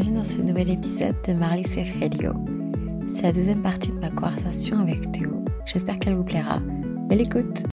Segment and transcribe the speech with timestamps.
[0.00, 2.32] bienvenue dans ce nouvel épisode de Marley Safe Radio.
[3.08, 5.44] C'est la deuxième partie de ma conversation avec Théo.
[5.66, 6.60] J'espère qu'elle vous plaira.
[7.08, 7.64] Belle écoute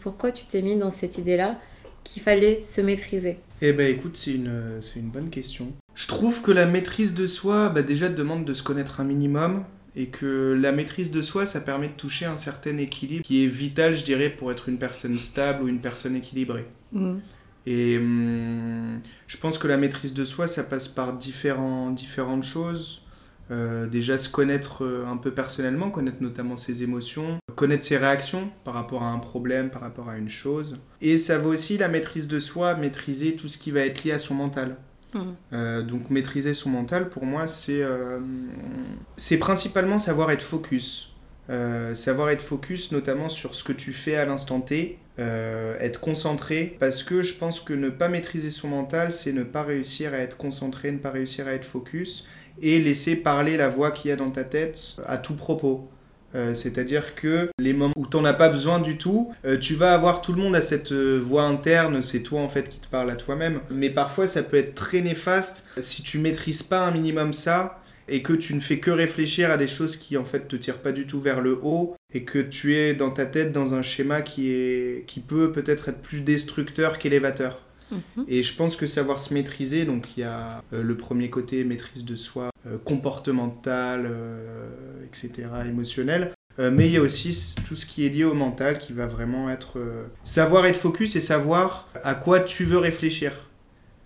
[0.00, 1.58] Pourquoi tu t'es mis dans cette idée-là
[2.04, 3.38] qu'il fallait se maîtriser?
[3.60, 5.74] Eh ben écoute, c'est une, c'est une bonne question.
[5.94, 9.64] Je trouve que la maîtrise de soi, bah, déjà demande de se connaître un minimum,
[9.94, 13.48] et que la maîtrise de soi, ça permet de toucher un certain équilibre qui est
[13.48, 16.64] vital, je dirais, pour être une personne stable ou une personne équilibrée.
[16.92, 17.16] Mm.
[17.66, 23.02] Et hum, je pense que la maîtrise de soi, ça passe par différents, différentes choses.
[23.50, 28.50] Euh, déjà se connaître euh, un peu personnellement, connaître notamment ses émotions, connaître ses réactions
[28.64, 30.78] par rapport à un problème, par rapport à une chose.
[31.02, 34.12] Et ça vaut aussi la maîtrise de soi, maîtriser tout ce qui va être lié
[34.12, 34.76] à son mental.
[35.12, 35.20] Mm.
[35.52, 38.20] Euh, donc maîtriser son mental, pour moi, c'est euh,
[39.16, 41.08] c'est principalement savoir être focus.
[41.94, 46.76] Savoir être focus notamment sur ce que tu fais à l'instant T, euh, être concentré,
[46.80, 50.18] parce que je pense que ne pas maîtriser son mental, c'est ne pas réussir à
[50.18, 52.26] être concentré, ne pas réussir à être focus,
[52.60, 55.88] et laisser parler la voix qu'il y a dans ta tête à tout propos.
[56.34, 59.92] Euh, C'est-à-dire que les moments où t'en as pas besoin du tout, euh, tu vas
[59.92, 63.10] avoir tout le monde à cette voix interne, c'est toi en fait qui te parle
[63.10, 63.60] à toi-même.
[63.70, 68.22] Mais parfois ça peut être très néfaste si tu maîtrises pas un minimum ça et
[68.22, 70.92] que tu ne fais que réfléchir à des choses qui en fait te tirent pas
[70.92, 74.22] du tout vers le haut et que tu es dans ta tête dans un schéma
[74.22, 77.60] qui est qui peut peut-être être plus destructeur qu'élévateur.
[77.90, 78.24] Mhm.
[78.28, 81.62] Et je pense que savoir se maîtriser, donc il y a euh, le premier côté
[81.64, 84.68] maîtrise de soi, euh, comportementale, euh,
[85.04, 86.30] etc., émotionnelle.
[86.60, 89.06] Euh, mais il y a aussi tout ce qui est lié au mental qui va
[89.06, 89.80] vraiment être
[90.22, 93.32] savoir être focus et savoir à quoi tu veux réfléchir.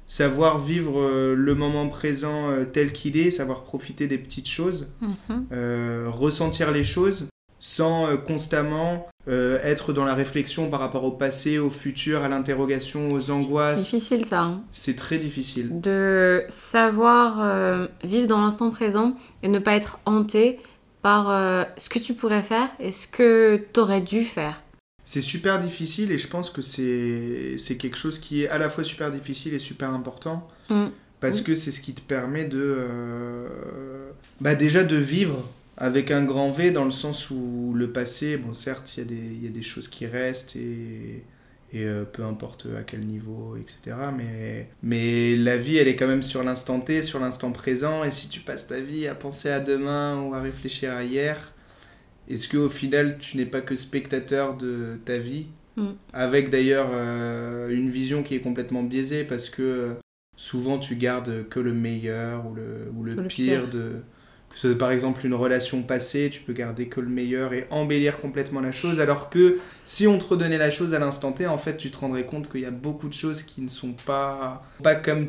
[0.07, 4.89] Savoir vivre euh, le moment présent euh, tel qu'il est, savoir profiter des petites choses,
[5.01, 5.47] Mhm.
[5.53, 7.27] euh, ressentir les choses
[7.59, 13.19] sans constamment être dans la réflexion par rapport au passé, au futur, à l'interrogation, aux
[13.19, 13.83] C'est angoisses.
[13.83, 14.61] difficile ça, hein.
[14.71, 15.81] C'est très difficile.
[15.81, 20.61] de savoir vivre dans l'instant présent et ne pas être hanté
[21.03, 21.27] par
[21.77, 24.63] ce que tu pourrais faire et ce que tu aurais dû faire.
[25.09, 28.83] C'est super difficile et je pense que c'est quelque chose qui est à la fois
[28.85, 30.87] super difficile et super important Mm.
[31.21, 31.45] parce Oui.
[31.45, 36.51] que c'est ce qui te permet de euh, bah déjà de vivre avec un grand
[36.51, 39.47] V dans le sens où le passé, bon certes il y, a des- il y
[39.47, 41.23] a des choses qui restent et,
[41.73, 43.97] et euh, peu importe à quel niveau, etc.
[44.17, 48.11] Mais, mais la vie elle est quand même sur l'instant T, sur l'instant présent et
[48.11, 51.53] si tu passes ta vie à penser à demain ou à réfléchir à hier,
[52.29, 55.89] est-ce qu'au final, tu n'es pas que spectateur de ta vie Mm.
[56.13, 59.93] Avec d'ailleurs euh, une vision qui est complètement biaisée parce que euh,
[60.37, 63.71] souvent tu gardes que le meilleur ou le, ou le, Ou le pire, pire.
[63.71, 63.93] de.
[64.49, 67.67] Que ce soit par exemple une relation passée, tu peux garder que le meilleur et
[67.71, 69.01] embellir complètement la chose.
[69.01, 71.99] Alors que si on te redonnait la chose à l'instant T, en fait, tu te
[71.99, 75.29] rendrais compte qu'il y a beaucoup de choses qui ne sont pas, pas comme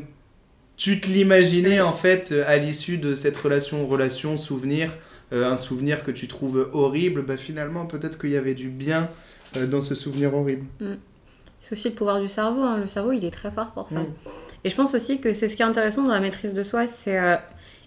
[0.78, 4.96] tu te l'imaginais en fait à l'issue de cette relation, relation, souvenir
[5.32, 9.08] un souvenir que tu trouves horrible, bah finalement peut-être qu'il y avait du bien
[9.56, 10.66] euh, dans ce souvenir horrible.
[11.60, 12.62] C'est aussi le pouvoir du cerveau.
[12.62, 12.78] hein.
[12.78, 14.00] Le cerveau, il est très fort pour ça.
[14.00, 14.06] Mm.
[14.64, 16.86] Et je pense aussi que c'est ce qui est intéressant dans la maîtrise de soi,
[16.86, 17.36] c'est euh,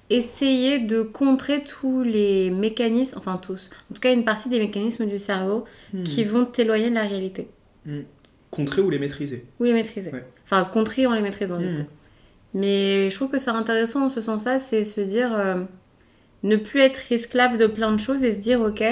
[0.10, 5.06] essayer de contrer tous les mécanismes, enfin tous, en tout cas une partie des mécanismes
[5.06, 5.66] du cerveau
[6.04, 7.48] qui vont t'éloigner de la réalité.
[8.52, 9.46] Contrer ou les maîtriser.
[9.60, 10.12] Ou les maîtriser.
[10.12, 10.26] Ouais.
[10.46, 11.78] Enfin, contrer en les maîtrisant, du Mm.
[11.84, 11.90] coup.
[12.54, 15.64] Mais je trouve que c'est intéressant en ce sens-là, c'est se dire euh,
[16.44, 18.84] ne plus être esclave de plein de choses et se dire ok,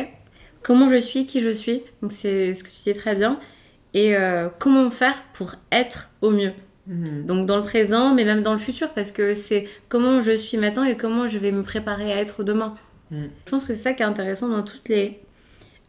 [0.62, 3.40] comment je suis, qui je suis, donc c'est ce que tu dis très bien,
[3.94, 6.52] et euh, comment faire pour être au mieux.
[7.28, 10.58] Donc dans le présent, mais même dans le futur, parce que c'est comment je suis
[10.58, 12.74] maintenant et comment je vais me préparer à être demain.
[13.12, 13.26] Mm.
[13.46, 15.20] Je pense que c'est ça qui est intéressant dans toutes les.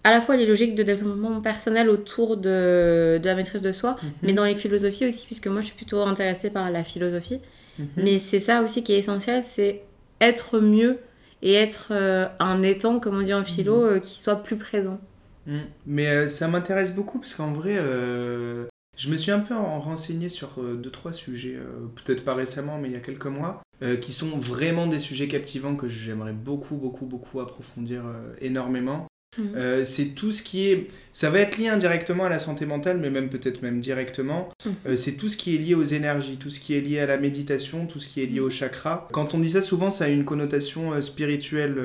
[0.04, 3.96] à la fois les logiques de développement personnel autour de, de la maîtrise de soi,
[4.02, 4.10] Mhm.
[4.22, 7.40] mais dans les philosophies aussi, puisque moi je suis plutôt intéressée par la philosophie.
[7.78, 7.86] Mhm.
[7.96, 9.80] Mais c'est ça aussi qui est essentiel, c'est
[10.20, 10.98] être mieux
[11.42, 13.86] et être euh, un étant, comme on dit en philo, Mhm.
[13.86, 14.98] euh, qui soit plus présent.
[15.46, 15.58] Mm.
[15.86, 20.28] Mais euh, ça m'intéresse beaucoup parce qu'en vrai, je me suis un peu en- renseigné
[20.28, 21.58] sur deux trois sujets,
[21.94, 23.62] peut-être pas récemment, mais il y a quelques mois,
[24.02, 28.02] qui sont vraiment des sujets captivants que j'aimerais beaucoup, beaucoup, beaucoup approfondir
[28.42, 29.06] énormément.
[29.38, 29.52] Mhm.
[29.56, 30.88] Euh, c'est tout ce qui est.
[31.12, 34.48] Ça va être lié indirectement à la santé mentale, mais même peut-être même directement.
[34.64, 34.74] Mhm.
[34.86, 37.06] Euh, c'est tout ce qui est lié aux énergies, tout ce qui est lié à
[37.06, 39.08] la méditation, tout ce qui est lié au chakra.
[39.12, 41.76] Quand on dit ça, souvent, ça a une connotation euh, spirituelle.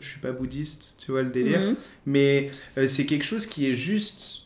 [0.00, 1.60] je suis pas bouddhiste, tu vois le délire.
[1.60, 1.76] Mhm.
[2.06, 2.50] Mais
[2.86, 4.41] c'est quelque chose qui est juste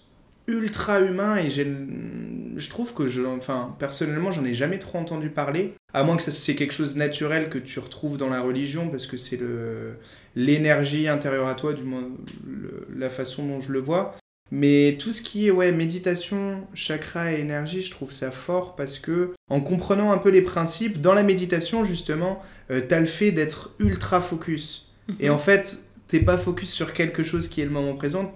[0.48, 1.66] ultra humain et j'ai
[2.56, 6.31] je trouve que je enfin personnellement j'en ai jamais trop entendu parler à moins que
[6.31, 9.96] c'est quelque chose de naturel que tu retrouves dans la religion parce que c'est le
[10.37, 12.08] l'énergie intérieure à toi du moins
[12.46, 14.14] le- la façon dont je le vois
[14.52, 19.00] Mais tout ce qui est ouais, méditation, chakra et énergie, je trouve ça fort parce
[19.00, 22.40] que en comprenant un peu les principes, dans la méditation justement,
[22.70, 24.92] euh, t'as le fait d'être ultra focus.
[25.19, 25.34] Et Mhm.
[25.34, 28.32] en fait, t'es pas focus sur quelque chose qui est le moment présent.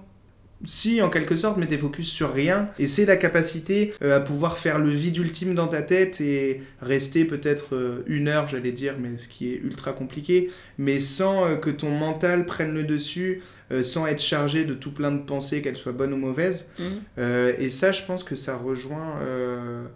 [0.64, 2.68] Si, en quelque sorte, mais t'es focus sur rien.
[2.78, 6.60] Et c'est la capacité euh, à pouvoir faire le vide ultime dans ta tête et
[6.82, 11.46] rester peut-être euh, une heure, j'allais dire, mais ce qui est ultra compliqué, mais sans
[11.46, 13.42] euh, que ton mental prenne le dessus,
[13.84, 16.68] sans être chargé de tout plein de pensées, qu'elles soient bonnes ou mauvaises.
[17.18, 19.20] Euh, et ça, je pense que ça rejoint,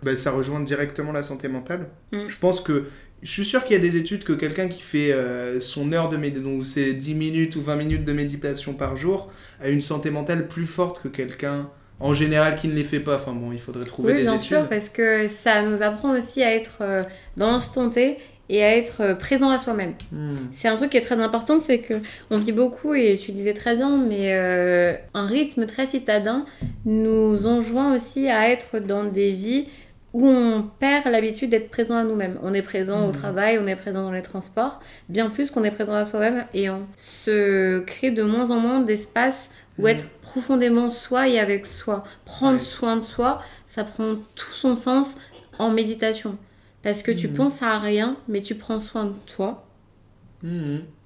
[0.04, 1.88] bah, ça rejoint directement la santé mentale.
[2.12, 2.28] Mm.
[2.28, 2.84] Je pense que
[3.24, 6.08] je suis sûr qu'il y a des études que quelqu'un qui fait euh, son heure
[6.10, 9.30] de méditation, ou c'est 10 minutes ou 20 minutes de méditation par jour,
[9.60, 11.68] a une santé mentale plus forte que quelqu'un
[12.00, 13.16] en général qui ne les fait pas.
[13.16, 14.46] Enfin bon, il faudrait trouver Oui, des bien études.
[14.46, 17.02] sûr, parce que ça nous apprend aussi à être euh,
[17.36, 18.18] dans l'instant T
[18.50, 19.94] et à être euh, présent à soi-même.
[20.12, 20.36] Hmm.
[20.52, 21.94] C'est un truc qui est très important, c'est que
[22.30, 26.44] on vit beaucoup et tu disais très bien, mais euh, un rythme très citadin
[26.84, 29.66] nous enjoint aussi à être dans des vies
[30.14, 32.38] où on perd l'habitude d'être présent à nous-mêmes.
[32.42, 33.12] On est présent au Mhm.
[33.12, 34.80] travail, on est présent dans les transports,
[35.10, 38.80] bien plus qu'on est présent à soi-même et on se crée de moins en moins
[38.80, 39.88] d'espace où Mhm.
[39.88, 42.04] être profondément soi et avec soi.
[42.24, 42.64] Prendre Ouais.
[42.64, 45.18] soin de soi, ça prend tout son sens
[45.58, 46.38] en méditation.
[46.84, 47.34] Parce que tu Mhm.
[47.34, 49.66] penses à rien, mais tu prends soin de toi.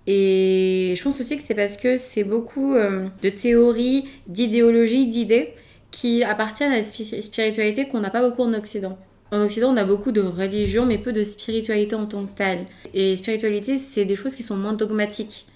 [0.07, 5.55] Et je pense aussi que c'est parce que c'est beaucoup euh, de théories, d'idéologies, d'idées
[5.91, 8.99] qui appartiennent à la spi- spiritualité qu'on n'a pas beaucoup en Occident.
[9.31, 12.67] En Occident, on a beaucoup de religion, mais peu de spiritualité en tant que telle.
[12.95, 15.47] Et spiritualité, c'est des choses qui sont moins dogmatiques,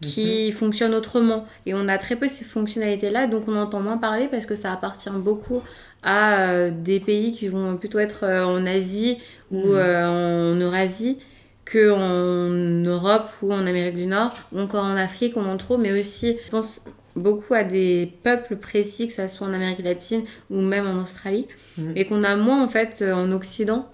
[0.00, 1.46] qui fonctionnent autrement.
[1.66, 4.72] Et on a très peu ces fonctionnalités-là, donc on entend moins parler parce que ça
[4.72, 5.62] appartient beaucoup
[6.02, 9.18] à euh, des pays qui vont plutôt être euh, en Asie
[9.50, 9.74] ou Mhm.
[9.76, 11.18] euh, en Eurasie
[11.64, 12.50] que en
[12.84, 16.36] Europe ou en Amérique du Nord ou encore en Afrique on en trouve mais aussi
[16.44, 16.82] je pense
[17.16, 21.46] beaucoup à des peuples précis que ce soit en Amérique latine ou même en Australie
[21.78, 21.92] Mhm.
[21.96, 23.88] et qu'on a moins en fait euh, en Occident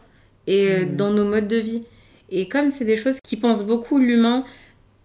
[0.47, 0.97] et euh, Mhm.
[0.97, 1.83] dans nos modes de vie
[2.31, 4.45] et comme c'est des choses qui pensent beaucoup l'humain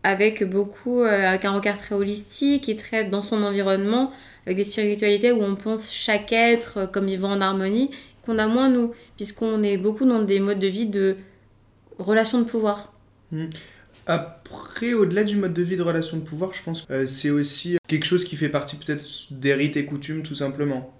[0.04, 4.12] avec beaucoup euh, avec un regard très holistique et très dans son environnement
[4.46, 7.92] avec des spiritualités où on pense chaque être comme vivant en harmonie
[8.26, 11.16] qu'on a moins nous puisqu'on est beaucoup dans des modes de vie de
[11.98, 12.94] relation de pouvoir
[14.06, 17.30] Après, au-delà du mode de vie de relation de pouvoir, je pense que euh, c'est
[17.30, 20.94] aussi quelque chose qui fait partie peut-être des rites et coutumes tout simplement.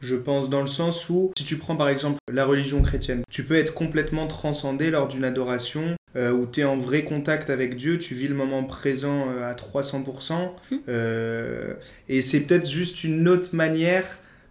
[0.00, 3.42] Je pense dans le sens où, si tu prends par exemple la religion chrétienne, tu
[3.42, 7.76] peux être complètement transcendé lors d'une adoration euh, où tu es en vrai contact avec
[7.76, 10.78] Dieu, tu vis le moment présent euh, à 300%, Mhm.
[10.88, 11.74] euh,
[12.08, 14.04] et c'est peut-être juste une autre manière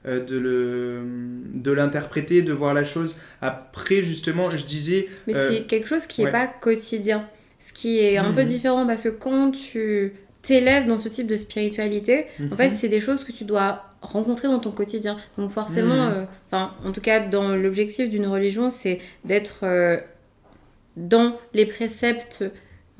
[0.06, 1.02] de le
[1.54, 3.18] de l'interpréter, de voir la chose.
[3.42, 6.32] Après, justement, je disais, Mais c'est quelque chose qui n'est ouais.
[6.32, 7.28] pas quotidien.
[7.68, 8.36] Ce qui est un Mhm.
[8.36, 12.88] peu différent parce que quand tu t'élèves dans ce type de spiritualité, en fait, c'est
[12.88, 15.18] des choses que tu dois rencontrer dans ton quotidien.
[15.38, 16.14] Donc forcément, Mhm.
[16.14, 19.98] euh, enfin, en tout cas, dans l'objectif d'une religion, c'est d'être euh,
[20.96, 22.46] dans les préceptes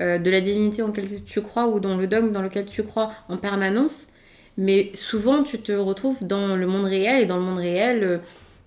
[0.00, 2.82] euh, de la divinité en laquelle tu crois ou dans le dogme dans lequel tu
[2.84, 4.08] crois en permanence.
[4.56, 8.20] Mais souvent, tu te retrouves dans le monde réel et dans le monde réel,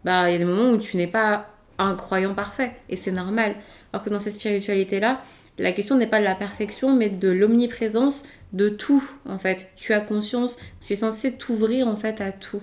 [0.03, 3.11] bah, il y a des moments où tu n'es pas un croyant parfait et c'est
[3.11, 3.55] normal.
[3.93, 5.21] Alors que dans cette spiritualité-là,
[5.61, 9.71] la question n'est pas de la perfection, mais de l'omniprésence de tout, en fait.
[9.75, 12.61] Tu as conscience, tu es censé t'ouvrir, en fait, à tout.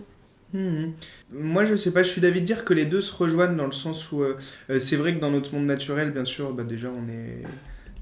[0.52, 0.92] Mhm.
[1.32, 3.66] Moi, je sais pas, je suis d'avis de dire que les deux se rejoignent dans
[3.66, 4.36] le sens où euh,
[4.70, 7.42] euh, c'est vrai que dans notre monde naturel, bien sûr, bah, déjà, on est.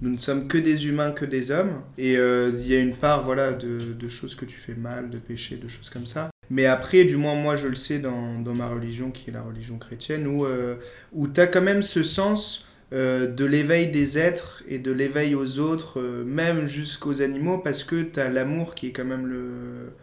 [0.02, 1.80] Nous ne sommes que des humains, que des hommes.
[1.96, 5.18] Et euh, il y a une part voilà, de, choses que tu fais mal, de
[5.18, 6.30] péchés, de choses comme ça.
[6.50, 9.42] Mais après, du moins, moi, je le sais dans, dans ma religion, qui est la
[9.42, 10.76] religion chrétienne, où, euh,
[11.12, 15.34] où tu as quand même ce sens euh, de l'éveil des êtres et de l'éveil
[15.34, 19.26] aux autres, euh, même jusqu'aux animaux, parce que tu as l'amour qui est quand même
[19.26, 19.48] le,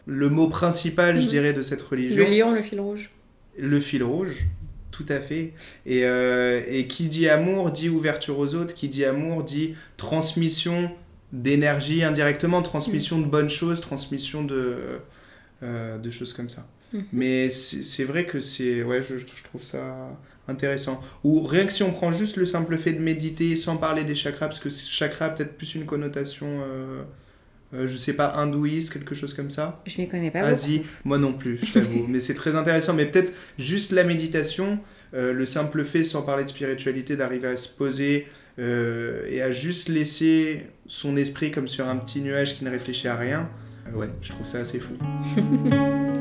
[0.05, 1.27] le mot principal, je Mhm.
[1.27, 2.23] dirais, de cette religion.
[2.25, 3.09] Le lion, le fil rouge.
[3.57, 4.45] Le fil rouge,
[4.91, 5.53] tout à fait.
[5.85, 10.91] Et, euh, et qui dit amour dit ouverture aux autres, qui dit amour dit transmission
[11.31, 14.75] d'énergie indirectement, transmission de bonnes choses, transmission de,
[15.61, 16.67] euh, de choses comme ça.
[16.93, 17.03] Mhm.
[17.13, 18.83] Mais c'est c'est vrai que c'est.
[18.83, 20.09] Ouais, je, je trouve ça
[20.47, 21.01] intéressant.
[21.23, 24.15] Ou rien que si on prend juste le simple fait de méditer sans parler des
[24.15, 26.47] chakras, parce que chakra a peut-être plus une connotation.
[26.63, 27.03] euh,
[27.73, 29.81] euh, je sais pas, hindouiste, quelque chose comme ça.
[29.87, 30.89] Je m'y connais pas Asie, beaucoup.
[31.05, 32.05] moi non plus, je t'avoue.
[32.07, 32.93] mais c'est très intéressant.
[32.93, 34.79] Mais peut-être juste la méditation,
[35.15, 38.27] euh, le simple fait, sans parler de spiritualité, d'arriver à se poser
[38.59, 43.07] euh, et à juste laisser son esprit comme sur un petit nuage qui ne réfléchit
[43.07, 43.49] à rien.
[43.87, 44.93] Euh, ouais, je trouve ça assez fou.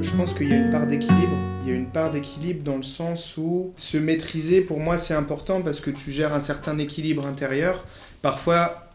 [0.00, 1.36] Je pense qu'il y a une part d'équilibre.
[1.62, 5.14] Il y a une part d'équilibre dans le sens où se maîtriser, pour moi, c'est
[5.14, 7.84] important parce que tu gères un certain équilibre intérieur.
[8.20, 8.88] Parfois,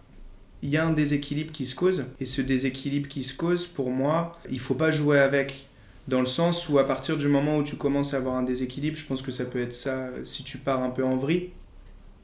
[0.63, 2.05] il y a un déséquilibre qui se cause.
[2.19, 5.69] Et ce déséquilibre qui se cause, pour moi, il faut pas jouer avec.
[6.07, 8.97] Dans le sens où à partir du moment où tu commences à avoir un déséquilibre,
[8.97, 11.51] je pense que ça peut être ça si tu pars un peu en vrille.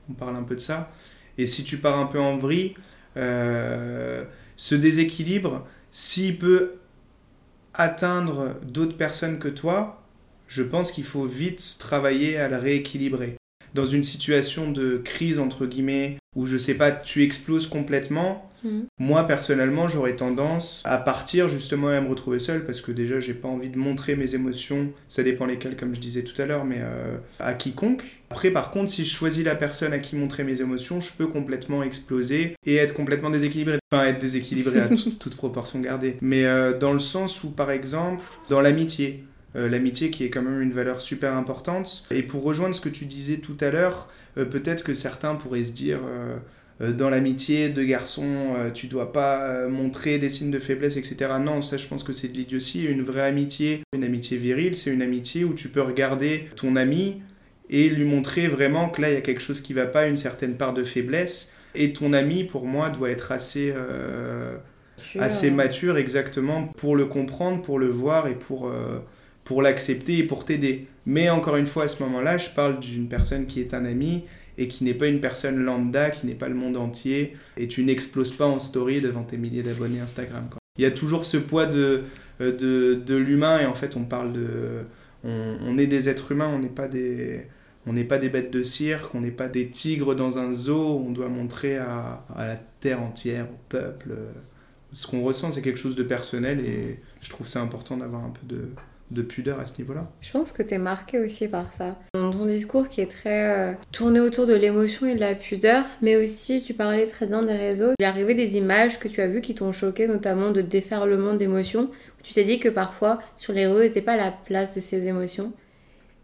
[0.09, 0.91] On parle un peu de ça.
[1.37, 2.75] Et si tu pars un peu en vrille,
[3.15, 4.25] euh,
[4.57, 6.75] ce déséquilibre, s'il peut
[7.73, 10.03] atteindre d'autres personnes que toi,
[10.47, 13.37] je pense qu'il faut vite travailler à le rééquilibrer.
[13.75, 18.85] Dans une situation de crise, entre guillemets, où je sais pas, tu exploses complètement, Mhm.
[18.99, 23.19] Moi, personnellement, j'aurais tendance à partir justement et à me retrouver seul parce que déjà,
[23.19, 24.91] j'ai pas envie de montrer mes émotions.
[25.07, 28.03] Ça dépend lesquelles, comme je disais tout à l'heure, mais euh, à quiconque.
[28.29, 31.27] Après, par contre, si je choisis la personne à qui montrer mes émotions, je peux
[31.27, 33.79] complètement exploser et être complètement déséquilibré.
[33.91, 34.87] Enfin, être déséquilibré à
[35.19, 36.17] toute, proportion gardée.
[36.21, 39.23] Mais euh, dans le sens où, par exemple, dans l'amitié,
[39.55, 42.05] euh, l'amitié qui est quand même une valeur super importante.
[42.11, 45.73] Et pour rejoindre ce que tu disais tout à l'heure, peut-être que certains pourraient se
[45.73, 45.99] dire
[46.81, 50.95] euh, dans l'amitié de garçons, euh, tu dois pas euh, montrer des signes de faiblesse,
[50.97, 51.31] etc.
[51.41, 52.85] Non, ça je pense que c'est de l'idiotie.
[52.85, 57.21] Une vraie amitié, une amitié virile, c'est une amitié où tu peux regarder ton ami
[57.69, 60.17] et lui montrer vraiment que là il y a quelque chose qui va pas, une
[60.17, 61.53] certaine part de faiblesse.
[61.75, 63.71] Et ton ami, pour moi, doit être assez,
[65.19, 68.71] assez mature exactement pour le comprendre, pour le voir et pour,
[69.43, 70.87] pour l'accepter et pour t'aider.
[71.09, 74.25] Mais encore une fois, à ce moment-là, je parle d'une personne qui est un ami
[74.59, 77.83] et qui n'est pas une personne lambda, qui n'est pas le monde entier, et tu
[77.83, 80.47] n'exploses pas en story devant tes milliers d'abonnés Instagram.
[80.77, 82.03] Il y a toujours ce poids de,
[82.41, 84.83] euh, de, de l'humain, et en fait on parle de...
[85.23, 87.47] On, est des êtres humains, on n'est pas des...
[87.87, 91.01] On n'est pas des bêtes de cirque, on n'est pas des tigres dans un zoo,
[91.03, 94.11] on doit montrer à, à la terre entière, au peuple.
[94.93, 98.29] Ce qu'on ressent, c'est quelque chose de personnel et je trouve ça important d'avoir un
[98.29, 98.69] peu de,
[99.11, 100.09] de pudeur à ce niveau-là.
[100.21, 101.97] Je pense que tu es marqué aussi par ça.
[102.13, 105.83] Dans ton discours qui est très euh, tourné autour de l'émotion et de la pudeur,
[106.01, 107.91] mais aussi tu parlais très bien des réseaux.
[107.99, 111.33] Il est arrivé des images que tu as vues qui t'ont choqué, notamment de déferlement
[111.33, 111.89] d'émotions.
[112.23, 115.53] Tu t'es dit que parfois sur les réseaux n'était pas la place de ces émotions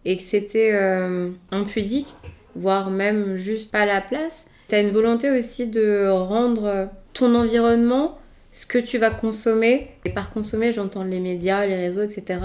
[0.04, 2.14] et que c'était euh, impudique,
[2.56, 4.46] voire même juste pas la place.
[4.70, 8.20] Tu as une volonté aussi de rendre ton environnement
[8.56, 12.40] ce que tu vas consommer, et par consommer j'entends les médias, les réseaux, etc.,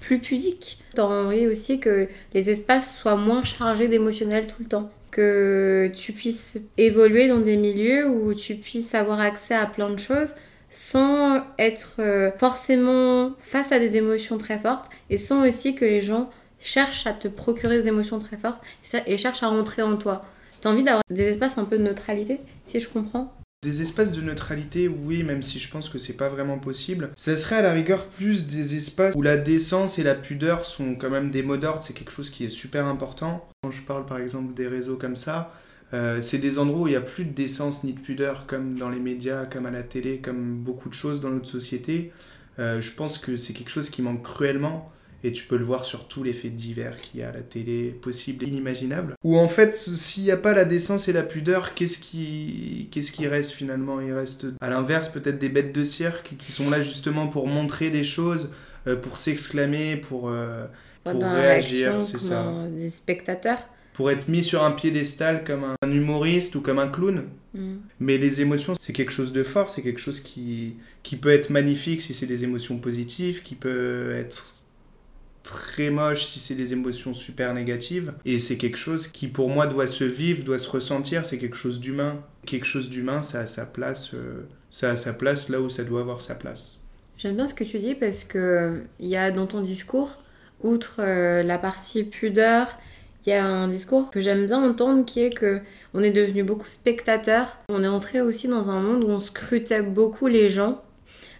[0.00, 0.78] plus pudique.
[0.96, 4.90] Envie aussi que les espaces soient moins chargés d'émotionnel tout le temps.
[5.10, 9.98] Que tu puisses évoluer dans des milieux où tu puisses avoir accès à plein de
[9.98, 10.34] choses
[10.70, 16.02] sans être euh, forcément face à des émotions très fortes et sans aussi que les
[16.02, 18.62] gens cherchent à te procurer des émotions très fortes
[19.06, 20.24] et cherchent à rentrer en toi.
[20.60, 23.32] T'as envie d'avoir des espaces un peu de neutralité, si je comprends?
[23.62, 27.10] Des espaces de neutralité, oui, même si je pense que c'est pas vraiment possible.
[27.16, 30.94] Ça serait à la rigueur plus des espaces où la décence et la pudeur sont
[30.94, 33.48] quand même des mots d'ordre, c'est quelque chose qui est super important.
[33.62, 35.52] Quand je parle par exemple des réseaux comme ça,
[35.92, 38.76] euh, c'est des endroits où il n'y a plus de décence ni de pudeur, comme
[38.76, 42.12] dans les médias, comme à la télé, comme beaucoup de choses dans notre société.
[42.60, 44.92] Euh, je pense que c'est quelque chose qui manque cruellement.
[45.24, 47.40] Et tu peux le voir sur tous les faits divers qu'il y a à la
[47.40, 49.14] télé, possible et inimaginable.
[49.24, 53.10] Ou en fait, s'il n'y a pas la décence et la pudeur, qu'est-ce qui, qu'est-ce
[53.10, 54.00] qui reste finalement?
[54.00, 57.90] Il reste à l'inverse peut-être des bêtes de cirque qui sont là justement pour montrer
[57.90, 58.52] des choses,
[58.86, 60.66] euh, pour s'exclamer, pour, euh,
[61.02, 62.52] pour réagir, c'est ça.
[62.76, 63.58] Des spectateurs
[63.98, 67.24] pour être mis sur un piédestal comme un humoriste ou comme un clown.
[67.52, 67.78] Mm.
[67.98, 71.50] Mais les émotions, c'est quelque chose de fort, c'est quelque chose qui, qui peut être
[71.50, 74.54] magnifique si c'est des émotions positives, qui peut être
[75.48, 78.12] très moche si c'est des émotions super négatives.
[78.24, 81.56] Et c'est quelque chose qui pour moi doit se vivre, doit se ressentir, c'est quelque
[81.56, 82.22] chose d'humain.
[82.46, 85.84] Quelque chose d'humain, ça a sa place, euh, ça a sa place là où ça
[85.84, 86.80] doit avoir sa place.
[87.16, 90.22] J'aime bien ce que tu dis parce que il y a dans ton discours,
[90.62, 92.68] outre euh, la partie pudeur,
[93.26, 95.60] il y a un discours que j'aime bien entendre qui est que
[95.94, 97.58] on est devenu beaucoup spectateurs.
[97.68, 100.82] On est entré aussi dans un monde où on scrutait beaucoup les gens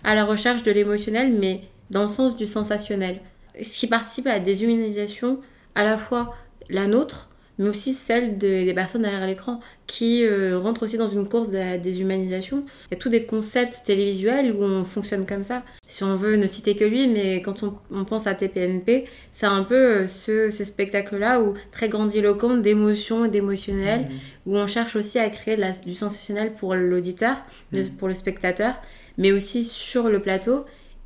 [0.03, 3.21] à la recherche de l'émotionnel, mais dans le sens du sensationnel
[3.62, 5.41] ce qui participe à la déshumanisation,
[5.75, 6.35] à la fois
[6.69, 11.29] la nôtre, mais aussi celle des personnes derrière l'écran, qui euh, rentrent aussi dans une
[11.29, 12.65] course de la déshumanisation.
[12.87, 15.65] Il y a tous des concepts télévisuels où on fonctionne comme ça.
[15.88, 19.65] Si on veut ne citer que lui, mais quand on, pense à TPNP, c'est un
[19.65, 24.50] peu euh, ce, spectacle-là où très grandiloquent d'émotions et d'émotionnel, mmh.
[24.50, 27.37] où on cherche aussi à créer du sensationnel pour l'auditeur,
[27.73, 27.83] mmh.
[27.99, 28.75] pour le spectateur,
[29.17, 30.65] mais aussi sur le plateau.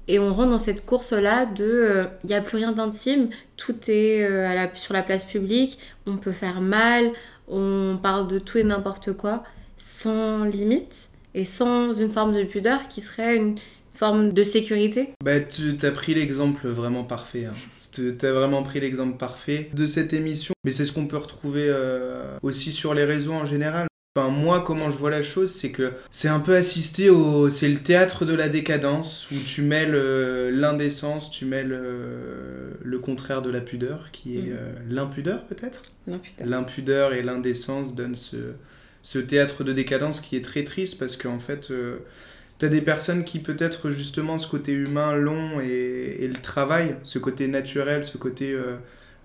[0.09, 3.77] Et on rentre dans cette course-là de il euh, n'y a plus rien d'intime, tout
[3.89, 7.11] est euh, sur la place publique, on peut faire mal,
[7.49, 9.45] on parle de tout et n'importe quoi,
[9.79, 13.57] sans limite et sans une forme de pudeur qui serait une
[13.95, 17.47] forme de sécurité Bah, tu as pris l'exemple vraiment parfait.
[17.47, 17.55] Hein.
[17.93, 20.55] Tu as vraiment pris l'exemple parfait de cette émission.
[20.65, 23.87] Mais c'est ce qu'on peut retrouver euh, aussi sur les réseaux en général.
[24.15, 27.49] Enfin, moi, comment je vois la chose, c'est que c'est un peu assisté au.
[27.49, 32.99] C'est le théâtre de la décadence, où tu mêles euh, l'indécence, tu mêles euh, le
[32.99, 34.49] contraire de la pudeur, qui est Mhm.
[34.53, 35.81] euh, l'impudeur peut-être?
[36.07, 36.47] L'impudeur.
[36.47, 38.37] L'impudeur et l'indécence donnent ce,
[39.01, 41.73] ce théâtre de décadence qui est très triste parce qu'en fait,
[42.59, 47.19] t'as des personnes qui peut-être justement ce côté humain long et, et le travail, ce
[47.19, 48.55] côté naturel, ce côté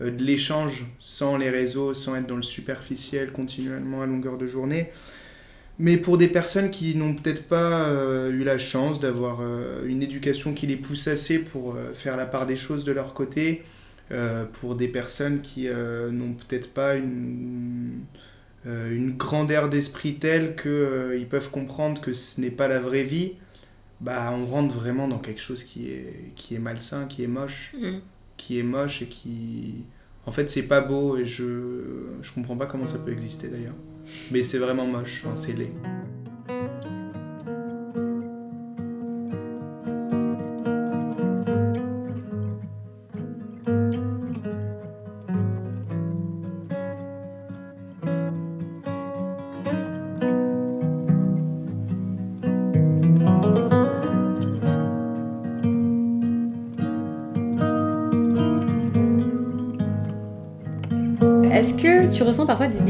[0.01, 4.45] euh, de l'échange sans les réseaux, sans être dans le superficiel continuellement à longueur de
[4.45, 4.89] journée.
[5.79, 10.01] Mais pour des personnes qui n'ont peut-être pas euh, eu la chance d'avoir euh, une
[10.01, 13.63] éducation qui les pousse assez pour faire la part des choses de leur côté,
[14.53, 18.05] pour des personnes qui n'ont peut-être pas une,
[18.65, 23.33] une grandeur d'esprit telle qu'ils peuvent comprendre que ce n'est pas la vraie vie,
[23.99, 27.73] bah, on rentre vraiment dans quelque chose qui est, qui est malsain, qui est moche,
[27.73, 27.99] Mm.
[28.37, 29.83] Qui est moche et qui...
[30.25, 31.43] En fait, c'est pas beau et je,
[32.21, 33.75] je comprends pas comment ça peut exister d'ailleurs.
[34.31, 35.71] Mais c'est vraiment moche, enfin, c'est laid.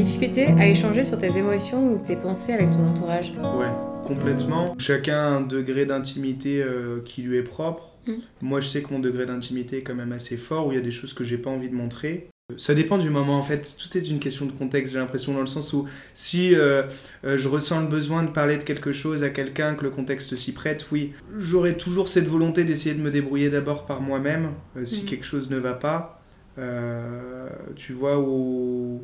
[0.04, 3.66] Difficultés à échanger sur tes émotions ou tes pensées avec ton entourage Ouais,
[4.06, 4.74] complètement.
[4.78, 7.84] Chacun a un degré d'intimité euh, qui lui est propre.
[8.06, 8.12] Mm.
[8.42, 10.78] Moi, je sais que mon degré d'intimité est quand même assez fort, où il y
[10.78, 12.28] a des choses que j'ai pas envie de montrer.
[12.56, 15.42] Ça dépend du moment en fait, tout est une question de contexte, j'ai l'impression, dans
[15.42, 16.84] le sens où si euh,
[17.26, 20.34] euh, je ressens le besoin de parler de quelque chose à quelqu'un, que le contexte
[20.34, 24.86] s'y prête, oui, j'aurai toujours cette volonté d'essayer de me débrouiller d'abord par moi-même, euh,
[24.86, 25.08] si Mhm.
[25.08, 26.14] quelque chose ne va pas,
[26.60, 29.02] Euh, tu vois, ou,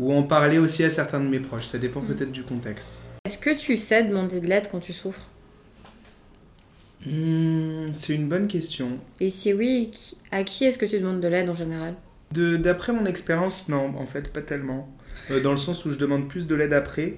[0.00, 2.06] ou en parler aussi à certains de mes proches, ça dépend Mhm.
[2.08, 3.04] peut-être du contexte.
[3.26, 5.26] Est-ce que tu sais demander de l'aide quand tu souffres?
[7.06, 8.98] Hmm, c'est une bonne question.
[9.20, 9.90] Et si oui,
[10.30, 11.94] à qui est-ce que tu demandes de l'aide en général?
[12.32, 14.88] D'après mon expérience, non, en fait, pas tellement.
[15.30, 17.16] Euh, dans le sens où je demande plus de l'aide après,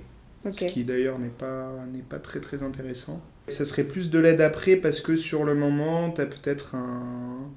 [0.50, 3.20] ce qui d'ailleurs n'est pas, n'est pas très très intéressant.
[3.48, 7.48] Ça serait plus de l'aide après parce que sur le moment, tu as peut-être un...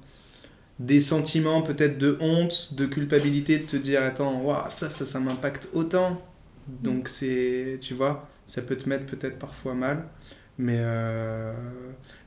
[0.78, 5.20] des sentiments peut-être de honte, de culpabilité, de te dire attends, waouh, ça, ça, ça
[5.20, 6.20] m'impacte autant.
[6.82, 10.04] Donc c'est, tu vois, ça peut te mettre peut-être parfois mal.
[10.58, 11.52] Mais, euh,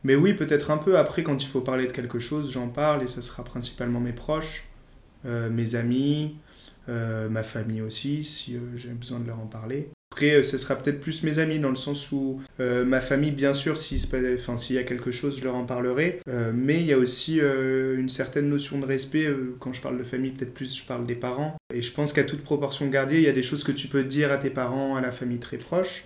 [0.04, 0.98] mais oui, peut-être un peu.
[0.98, 4.14] Après, quand il faut parler de quelque chose, j'en parle et ce sera principalement mes
[4.14, 4.66] proches,
[5.26, 6.36] euh, mes amis,
[6.90, 9.90] euh, ma famille aussi, si euh, j'ai besoin de leur en parler.
[10.12, 13.32] Après, euh, ce sera peut-être plus mes amis, dans le sens où euh, ma famille,
[13.32, 16.20] bien sûr, s'il y a quelque chose, je leur en parlerai.
[16.28, 19.28] Euh, mais il y a aussi une certaine notion de respect.
[19.60, 21.56] quand je parle de famille, peut-être plus je parle des parents.
[21.74, 24.04] Et je pense qu'à toute proportion gardée, il y a des choses que tu peux
[24.04, 26.06] dire à tes parents, à la famille très proche,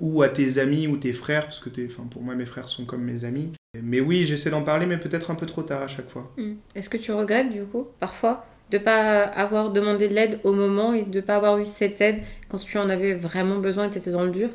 [0.00, 2.84] ou à tes amis ou tes frères, parce que enfin, pour moi, mes frères sont
[2.84, 3.52] comme mes amis.
[3.82, 6.32] Mais oui, j'essaie d'en parler, mais peut-être un peu trop tard à chaque fois.
[6.36, 6.54] Hmm.
[6.74, 10.92] Est-ce que tu regrettes du coup, parfois, de pas avoir demandé de l'aide au moment
[10.94, 13.98] et de pas avoir eu cette aide quand tu en avais vraiment besoin et tu
[13.98, 14.50] étais dans le dur?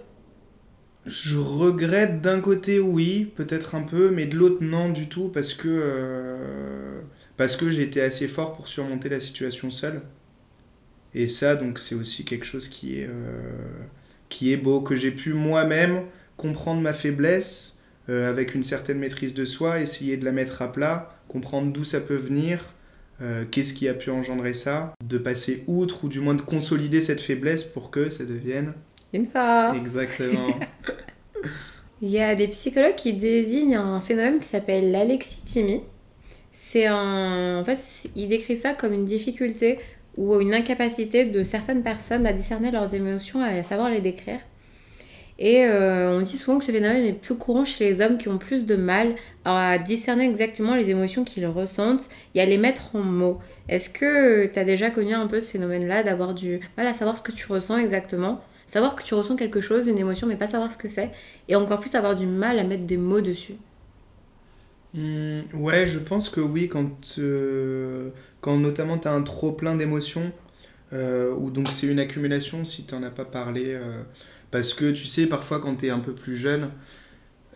[1.06, 5.54] Je regrette d'un côté, oui, peut-être un peu, mais de l'autre, non du tout, parce
[5.54, 7.00] que, euh,
[7.38, 10.02] parce que j'ai été assez fort pour surmonter la situation seul.
[11.14, 13.52] Et ça, donc, c'est aussi quelque chose qui est, euh,
[14.30, 16.04] qui est beau, que j'ai pu moi-même
[16.38, 17.78] comprendre ma faiblesse
[18.10, 21.84] euh, avec une certaine maîtrise de soi, essayer de la mettre à plat, comprendre d'où
[21.84, 22.74] ça peut venir,
[23.22, 27.02] euh, qu'est-ce qui a pu engendrer ça, de passer outre ou du moins de consolider
[27.02, 28.74] cette faiblesse pour que ça devienne
[29.14, 30.60] Une force exactement.
[32.02, 35.82] Il y a des psychologues qui désignent un phénomène qui s'appelle l'alexithymie.
[36.52, 37.60] C'est un...
[37.60, 37.80] En fait,
[38.16, 39.80] ils décrivent ça comme une difficulté
[40.18, 44.40] ou une incapacité de certaines personnes à discerner leurs émotions et à savoir les décrire.
[45.38, 48.30] Et euh, on dit souvent que ce phénomène est plus courant chez les hommes qui
[48.30, 52.96] ont plus de mal à discerner exactement les émotions qu'ils ressentent et à les mettre
[52.96, 53.40] en mots.
[53.68, 57.18] Est-ce que tu as déjà connu un peu ce phénomène-là, d'avoir du mal à savoir
[57.18, 58.42] ce que tu ressens exactement?
[58.68, 61.12] Savoir que tu ressens quelque chose, une émotion, mais pas savoir ce que c'est
[61.50, 63.56] et encore plus avoir du mal à mettre des mots dessus?
[64.94, 69.76] Hmm, ouais, je pense que oui, quand, euh, quand notamment tu as un trop plein
[69.76, 70.32] d'émotions,
[70.94, 73.78] euh, ou donc c'est une accumulation si tu n'en as pas parlé,
[74.56, 76.70] parce que tu sais, parfois quand tu es un peu plus jeune,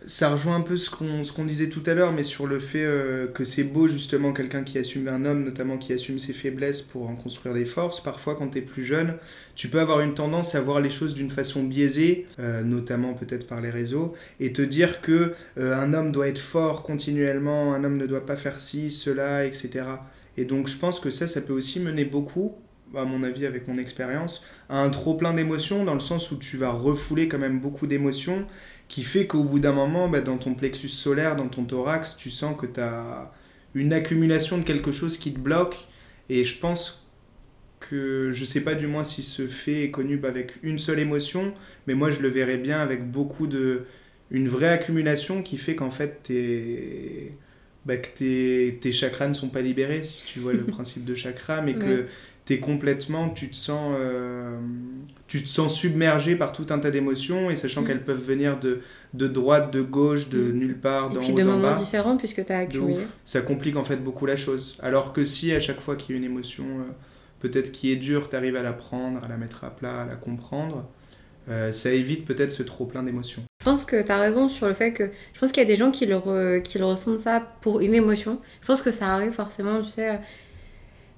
[0.04, 3.26] ça rejoint un peu ce qu'on disait tout à l'heure, mais sur le fait euh,
[3.26, 7.08] que c'est beau justement quelqu'un qui assume un homme, notamment qui assume ses faiblesses pour
[7.08, 8.02] en construire des forces.
[8.02, 9.14] Parfois, quand tu es plus jeune,
[9.54, 13.46] tu peux avoir une tendance à voir les choses d'une façon biaisée, euh, notamment peut-être
[13.46, 17.82] par les réseaux, et te dire que euh, un homme doit être fort continuellement, un
[17.82, 19.86] homme ne doit pas faire ci, cela, etc.
[20.36, 22.58] Et donc, je pense que ça, ça peut aussi mener beaucoup
[22.96, 26.36] à mon avis, avec mon expérience, à un trop plein d'émotions, dans le sens où
[26.38, 28.46] tu vas refouler quand même beaucoup d'émotions,
[28.88, 32.30] qui fait qu'au bout d'un moment, bah, dans ton plexus solaire, dans ton thorax, tu
[32.30, 33.32] sens que tu as
[33.74, 35.76] une accumulation de quelque chose qui te bloque.
[36.28, 37.10] Et je pense
[37.78, 41.54] que, je sais pas du moins si ce fait est connu avec une seule émotion,
[41.86, 43.84] mais moi je le verrais bien avec beaucoup de.
[44.30, 47.32] une vraie accumulation qui fait qu'en fait, t'es
[47.86, 51.14] bah, que tes, tes chakras ne sont pas libérés, si tu vois le principe de
[51.14, 52.06] chakra, mais que
[52.46, 54.58] tu es complètement, tu te sens, euh,
[55.26, 57.86] tu te sens submergé par tout un tas d'émotions, et sachant mm.
[57.86, 58.80] qu'elles peuvent venir de,
[59.14, 60.52] de droite, de gauche, de mm.
[60.52, 62.96] nulle part, d'en haut, de moments différents, puisque tu as accumulé.
[63.24, 64.78] Ça complique en fait beaucoup la chose.
[64.80, 66.92] Alors que si à chaque fois qu'il y a une émotion, euh,
[67.40, 70.06] peut-être qui est dure, tu arrives à la prendre, à la mettre à plat, à
[70.06, 70.86] la comprendre,
[71.48, 73.42] euh, ça évite peut-être ce trop plein d'émotions.
[73.60, 75.68] Je pense que tu as raison sur le fait que je pense qu'il y a
[75.68, 78.40] des gens qui le, qui le ressentent ça pour une émotion.
[78.62, 80.18] Je pense que ça arrive forcément, tu sais.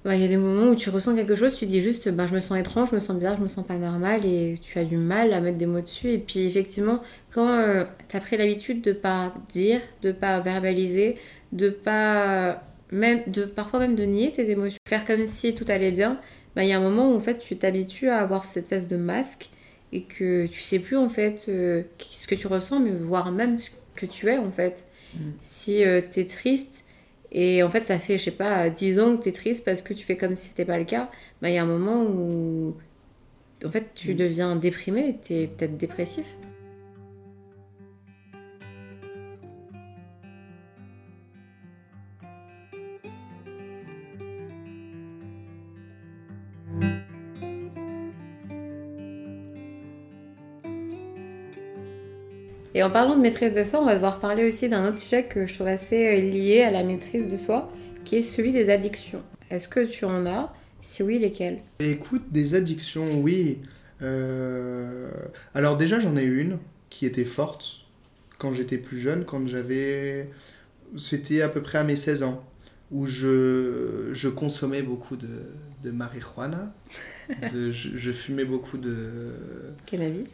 [0.03, 2.27] Bah, il y a des moments où tu ressens quelque chose, tu dis juste bah,
[2.27, 4.77] je me sens étrange, je me sens bizarre, je me sens pas normal et tu
[4.77, 6.09] as du mal à mettre des mots dessus.
[6.09, 7.01] Et puis effectivement,
[7.33, 11.17] quand euh, tu as pris l'habitude de pas dire, de pas verbaliser,
[11.53, 15.91] de pas même de parfois même de nier tes émotions, faire comme si tout allait
[15.91, 16.19] bien,
[16.55, 18.89] bah, il y a un moment où en fait tu t'habitues à avoir cette espèce
[18.89, 19.49] de masque
[19.93, 23.57] et que tu sais plus en fait euh, ce que tu ressens, mais voire même
[23.57, 24.85] ce que tu es en fait.
[25.15, 25.19] Mm.
[25.39, 26.82] Si euh, tu es triste
[27.33, 29.81] et en fait ça fait, je sais pas, 10 ans que tu es triste parce
[29.81, 31.09] que tu fais comme si c'était pas le cas,
[31.41, 32.75] bah, il y a un moment où
[33.65, 34.17] en fait tu mm.
[34.17, 36.25] deviens déprimé, tu es peut-être dépressif.
[52.75, 55.25] Et en parlant de maîtrise de soi, on va devoir parler aussi d'un autre sujet
[55.25, 57.71] que je trouve assez euh, lié à la maîtrise de soi,
[58.03, 59.21] qui est celui des addictions.
[59.51, 60.51] Est-ce que tu en as?
[60.81, 61.59] Si oui, lesquelles?
[61.79, 63.59] Écoute, des addictions, oui.
[64.01, 65.09] Euh,
[65.53, 66.57] alors déjà, j'en ai une
[66.89, 67.85] qui était forte
[68.39, 70.29] quand j'étais plus jeune, quand j'avais...
[70.97, 72.43] C'était à peu près à mes 16 ans,
[72.91, 75.29] où je, je consommais beaucoup de,
[75.83, 76.73] de marijuana,
[77.53, 79.31] je, je, fumais beaucoup de...
[79.85, 80.33] Cannabis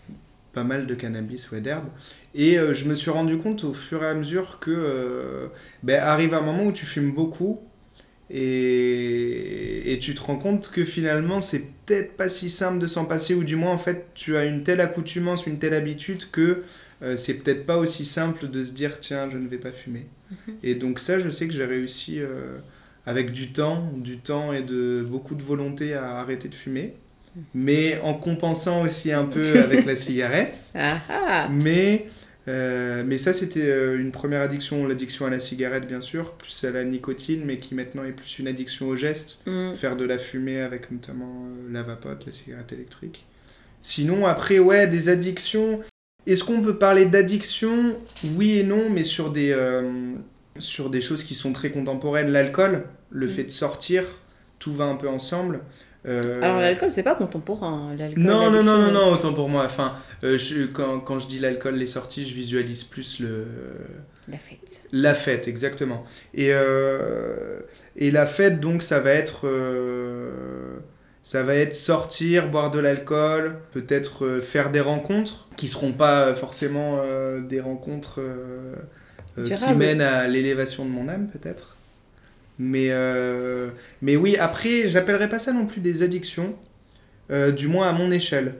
[0.53, 1.87] pas mal de cannabis ou d'herbe.
[2.35, 5.47] Et euh, je me suis rendu compte au fur et à mesure que euh,
[5.83, 7.59] ben, arrive un moment où tu fumes beaucoup
[8.29, 13.05] et, et tu te rends compte que finalement c'est peut-être pas si simple de s'en
[13.05, 16.63] passer ou du moins en fait tu as une telle accoutumance, une telle habitude que
[17.01, 20.05] euh, c'est peut-être pas aussi simple de se dire tiens je ne vais pas fumer.
[20.29, 20.55] Mhm.
[20.61, 22.19] Et donc ça je sais que j'ai réussi
[23.07, 26.93] avec du temps, du temps et de beaucoup de volonté à arrêter de fumer
[27.53, 30.71] mais en compensant aussi un peu avec la cigarette.
[30.75, 31.47] Ah ah.
[31.49, 32.07] mais,
[32.49, 36.63] euh, mais ça, c'était euh, une première addiction, l'addiction à la cigarette, bien sûr, plus
[36.63, 39.75] à la nicotine, mais qui maintenant est plus une addiction au geste, mm.
[39.75, 43.27] faire de la fumée avec notamment euh, la vapote, la cigarette électrique.
[43.81, 45.81] Sinon, après, ouais, des addictions.
[46.25, 47.97] Est-ce qu'on peut parler d'addiction?
[48.35, 49.55] Oui et non, mais sur des,
[50.57, 52.31] sur des choses qui sont très contemporaines.
[52.31, 53.29] L'alcool, le mm.
[53.29, 54.03] fait de sortir,
[54.57, 55.61] tout va un peu ensemble.
[56.05, 57.95] Euh, Alors l'alcool, c'est pas contemporain.
[58.15, 59.65] Non, non, non, non, non, autant pour moi.
[59.65, 63.45] Enfin, euh, je, quand, quand, je dis l'alcool, les sorties, je visualise plus le...
[64.29, 64.87] La fête.
[64.91, 66.05] La fête, exactement.
[66.33, 67.59] Et, euh,
[67.97, 69.45] et la fête, donc, ça va être...
[71.23, 77.01] ça va être sortir, boire de l'alcool, peut-être faire des rencontres qui seront pas forcément
[77.41, 78.21] des rencontres
[79.43, 81.75] qui mènent à l'élévation de mon âme, peut-être.
[82.59, 83.69] Mais, euh,
[84.01, 86.55] mais oui, après, j'appellerais pas ça non plus des addictions,
[87.31, 88.55] euh, du moins à mon échelle.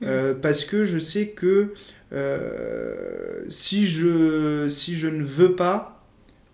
[0.00, 0.06] Mm.
[0.06, 1.74] Euh, parce que je sais que
[3.48, 6.02] si, je, si je ne veux pas,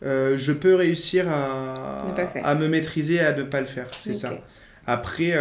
[0.03, 3.87] je peux réussir à, à me maîtriser et à ne pas le faire.
[3.93, 4.33] C'est ça.
[4.87, 5.35] Après,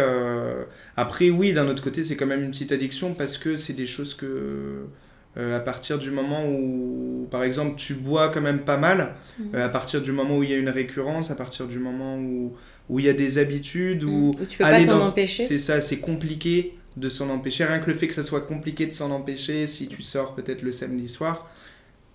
[0.96, 3.86] après, oui, d'un autre côté, c'est quand même une petite addiction parce que c'est des
[3.86, 4.86] choses que
[5.36, 9.54] euh, à partir du moment où, par exemple, tu bois quand même pas mal, mhm.
[9.54, 12.18] euh, à partir du moment où il y a une récurrence, à partir du moment
[12.18, 12.54] où,
[12.88, 14.46] où il y a des habitudes, où, mhm.
[14.46, 15.44] tu peux aller pas t'en empêcher.
[15.44, 17.64] C'est ça, c'est compliqué de s'en empêcher.
[17.64, 20.62] Rien que le fait que ça soit compliqué de s'en empêcher, si tu sors peut-être
[20.62, 21.48] le samedi soir,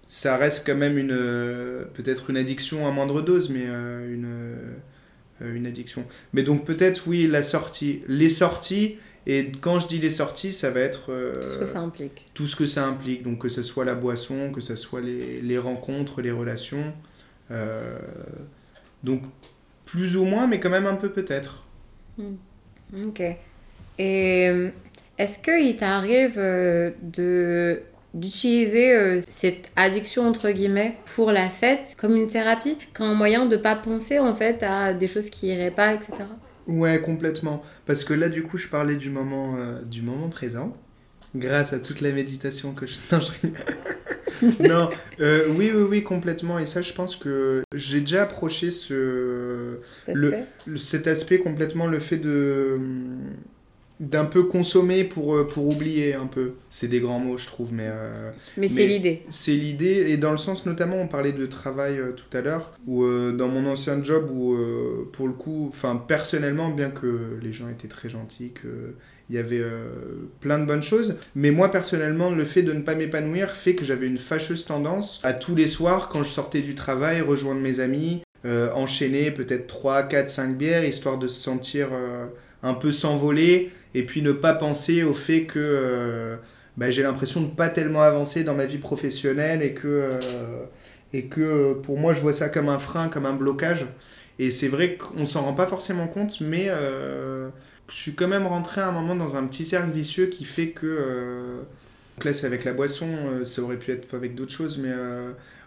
[0.08, 1.15] ça reste quand même une
[1.93, 6.06] peut-être une addiction à moindre dose, mais euh, une, une addiction.
[6.34, 10.70] Mais donc peut-être oui, la sortie, les sorties Et quand je dis les sorties, ça
[10.70, 12.26] va être euh, Tout ce que ça implique.
[12.34, 13.24] tout ce que ça implique.
[13.24, 16.94] Donc que ce soit la boisson, que ce soit les, les rencontres, les relations.
[17.52, 17.98] Euh,
[19.04, 19.22] donc
[19.86, 21.66] plus ou moins, mais quand même un peu peut-être.
[22.20, 23.22] Ok.
[24.00, 24.70] Et euh,
[25.18, 27.82] est-ce qu'il t'arrive de
[28.14, 33.48] d'utiliser euh, cette addiction entre guillemets pour la fête comme une thérapie, comme un moyen
[33.48, 36.14] de pas penser en fait à des choses qui iraient pas, etc.
[36.67, 37.63] Ouais, complètement.
[37.86, 40.76] Parce que là, du coup, je parlais du moment, euh, du moment présent.
[41.36, 42.95] Grâce à toute la méditation que je...
[43.12, 43.47] Non, je
[44.60, 46.60] non, euh, oui, oui, oui, complètement.
[46.60, 49.80] Et ça, je pense que j'ai déjà approché ce...
[49.91, 50.47] Cet Le- aspect.
[50.65, 52.78] le- cet aspect complètement, le fait de
[54.04, 56.54] d'un peu consommer pour, euh, pour oublier un peu.
[56.70, 57.88] C'est des grands mots, je trouve, mais...
[57.88, 59.24] euh, Mais, c'est l'idée.
[59.30, 62.74] C'est l'idée, et dans le sens notamment, on parlait de travail euh, tout à l'heure,
[62.89, 64.56] euh, dans mon ancien job, où
[65.12, 69.62] pour le coup, enfin personnellement, bien que les gens étaient très gentils, qu'il y avait
[69.62, 69.86] euh,
[70.42, 73.86] plein de bonnes choses, mais moi personnellement, le fait de ne pas m'épanouir fait que
[73.86, 77.80] j'avais une fâcheuse tendance à tous les soirs, quand je sortais du travail, rejoindre mes
[77.80, 82.26] amis, euh, enchaîner peut-être 3, 4, 5 bières, histoire de se sentir euh,
[82.62, 85.60] un peu s'envoler, et puis ne pas penser au fait que...
[85.60, 86.38] euh,
[86.78, 90.20] bah, j'ai l'impression de pas tellement avancer dans ma vie professionnelle et que, euh,
[91.14, 93.86] et que euh, pour moi je vois ça comme un frein, comme un blocage.
[94.40, 96.68] Et c'est vrai qu'on s'en rend pas forcément compte, mais
[97.90, 100.70] je suis quand même rentré à un moment dans un petit cercle vicieux qui fait
[100.70, 101.60] que...
[102.16, 103.08] donc là c'est avec la boisson,
[103.46, 104.92] ça aurait pu être avec d'autres choses, mais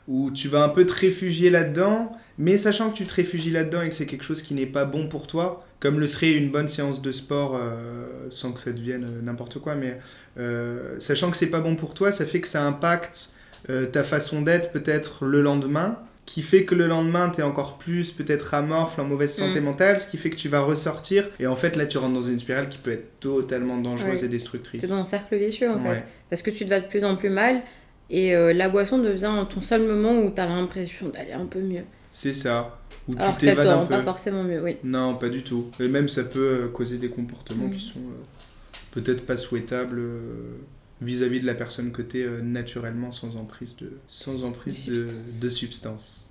[0.09, 3.83] où tu vas un peu te réfugier là-dedans, mais sachant que tu te réfugies là-dedans
[3.83, 6.51] et que c'est quelque chose qui n'est pas bon pour toi, comme le serait une
[6.51, 9.99] bonne séance de sport, euh, sans que ça devienne euh, n'importe quoi, mais
[10.38, 13.33] euh, sachant que c'est pas bon pour toi, ça fait que ça impacte
[13.71, 18.11] euh, ta façon d'être peut-être le lendemain, qui fait que le lendemain t'es encore plus
[18.11, 19.64] peut-être amorphe, en mauvaise santé Mm.
[19.64, 22.23] mentale, ce qui fait que tu vas ressortir et en fait là tu rentres dans
[22.23, 24.27] une spirale qui peut être totalement dangereuse Ouais.
[24.27, 24.81] et destructrice.
[24.83, 26.03] T'es dans un cercle vicieux en fait.
[26.29, 27.62] Parce que tu te vas de plus en plus mal
[28.11, 31.85] et euh, la boisson devient ton seul moment où t'as l'impression d'aller un peu mieux.
[32.11, 32.79] C'est ça.
[33.09, 34.05] Où tu Alors t'évades un rend pas peu.
[34.05, 34.77] forcément mieux, oui.
[34.85, 35.71] Non, pas du tout.
[35.81, 37.71] Et même ça peut euh, causer des comportements Mm.
[37.71, 38.25] qui sont euh,
[38.92, 40.01] peut-être pas souhaitables
[41.03, 45.40] vis-à-vis de la personne que t'es euh, naturellement sans emprise de, sans emprise de, substances.
[45.40, 46.31] de substance.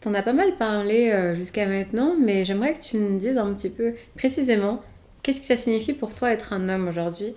[0.00, 3.70] T'en as pas mal parlé jusqu'à maintenant, mais j'aimerais que tu me dises un petit
[3.70, 4.82] peu précisément
[5.22, 7.32] qu'est-ce que ça signifie pour toi être un homme aujourd'hui?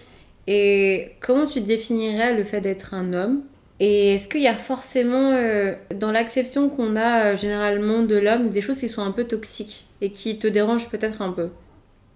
[0.47, 3.43] Et comment tu définirais le fait d'être un homme?
[3.79, 8.51] Et est-ce qu'il y a forcément euh, dans l'acception qu'on a euh, généralement de l'homme
[8.51, 11.49] des choses qui sont un peu toxiques et qui te dérangent peut-être un peu?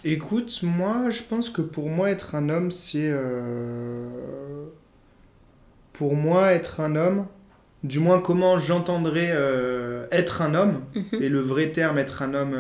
[0.04, 3.10] Écoute, moi, je pense que pour moi, être un homme, c'est.
[3.12, 4.66] euh,
[5.94, 7.28] Pour moi, être un homme,
[7.84, 9.34] du moins comment j'entendrais
[10.12, 11.22] être un homme, Mhm.
[11.22, 12.56] et le vrai terme être un homme,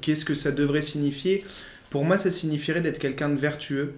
[0.00, 1.44] qu'est-ce que ça devrait signifier?
[1.90, 3.94] Pour moi, ça signifierait d'être quelqu'un de vertueux.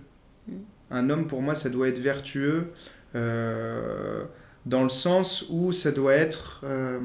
[0.48, 0.52] Mm.
[0.90, 2.72] Un homme, pour moi, ça doit être vertueux,
[3.14, 6.98] dans le sens où ça doit être, euh,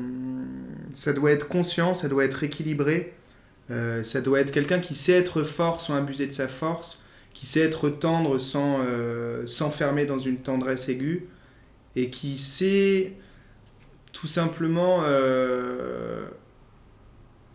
[0.93, 3.13] ça doit être conscient, ça doit être équilibré,
[3.69, 7.45] euh, ça doit être quelqu'un qui sait être fort sans abuser de sa force, qui
[7.45, 11.27] sait être tendre sans euh, s'enfermer dans une tendresse aiguë,
[11.95, 13.13] et qui sait
[14.13, 16.25] tout simplement euh,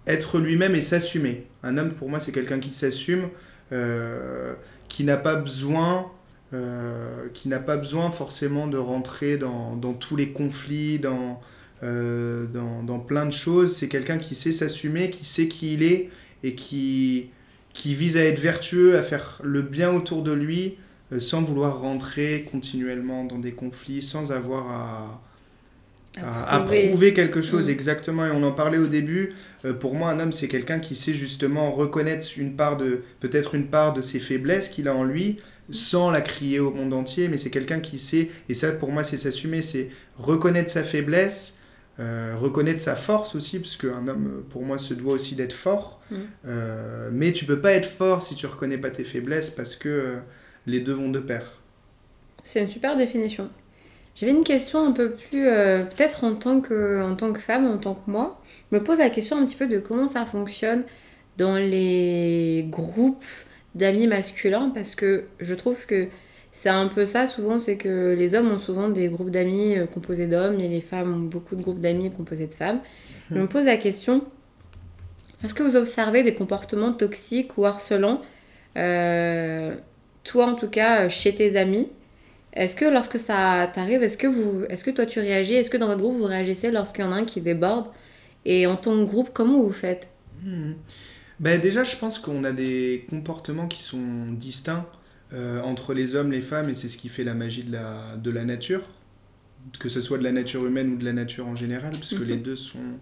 [0.06, 1.46] être lui-même et s'assumer.
[1.62, 3.28] Un homme, pour moi, c'est quelqu'un qui s'assume,
[3.72, 4.54] euh,
[4.88, 6.10] qui n'a pas besoin,
[6.52, 11.40] euh, qui n'a pas besoin forcément de rentrer dans, dans tous les conflits, dans,
[11.82, 13.76] euh, dans, dans plein de choses.
[13.76, 16.10] C'est quelqu'un qui sait s'assumer, qui sait qui il est
[16.42, 17.30] et qui,
[17.72, 20.76] qui vise à être vertueux, à faire le bien autour de lui,
[21.12, 25.22] euh, sans vouloir rentrer continuellement dans des conflits, sans avoir à,
[26.20, 27.70] à, à prouver quelque chose Mm.
[27.70, 29.32] exactement et on en parlait au début
[29.64, 33.54] Euh, pour moi un homme c'est quelqu'un qui sait justement reconnaître une part de peut-être
[33.54, 35.38] une part de ses faiblesses qu'il a en lui
[35.70, 39.04] sans la crier au monde entier mais c'est quelqu'un qui sait et ça pour moi
[39.04, 41.58] c'est s'assumer c'est reconnaître sa faiblesse
[42.00, 46.00] euh, reconnaître sa force aussi parce qu'un homme pour moi se doit aussi d'être fort
[46.10, 46.16] Mm.
[46.46, 49.88] Euh, mais tu peux pas être fort si tu reconnais pas tes faiblesses parce que
[49.88, 50.16] euh,
[50.66, 51.62] les deux vont de pair
[52.42, 53.50] C'est une super définition.
[54.16, 57.78] J'avais une question un peu plus, peut-être en, tant que- en tant que femme, en
[57.78, 58.42] tant que moi.
[58.72, 60.84] Je me pose la question un petit peu de comment ça fonctionne
[61.38, 63.24] dans les groupes
[63.74, 66.08] d'amis masculins, parce que je trouve que
[66.52, 69.86] c'est un peu ça souvent, c'est que les hommes ont souvent des groupes d'amis euh,
[69.86, 72.80] composés d'hommes et les femmes ont beaucoup de groupes d'amis composés de femmes.
[73.30, 74.22] Je me pose la question,
[75.42, 78.22] est-ce que vous observez des comportements toxiques ou harcelants,
[78.76, 79.74] euh,
[80.22, 81.88] toi en tout cas, euh, chez tes amis?
[82.52, 85.76] Est-ce que lorsque ça t'arrive, est-ce que, vous, est-ce que toi tu réagis Est-ce que
[85.76, 87.86] dans votre groupe vous réagissez lorsqu'il y en a un qui déborde?
[88.44, 90.08] Et en tant que groupe, comment vous faites?
[90.44, 90.74] Hmm.
[91.40, 94.86] Ben Déjà, je pense qu'on a des comportements qui sont distincts
[95.32, 98.16] euh, entre les hommes, les femmes, et c'est ce qui fait la magie de la,
[98.16, 98.82] de la nature,
[99.78, 102.22] que ce soit de la nature humaine ou de la nature en général, parce que
[102.22, 102.42] les mhm.
[102.42, 102.98] deux sont,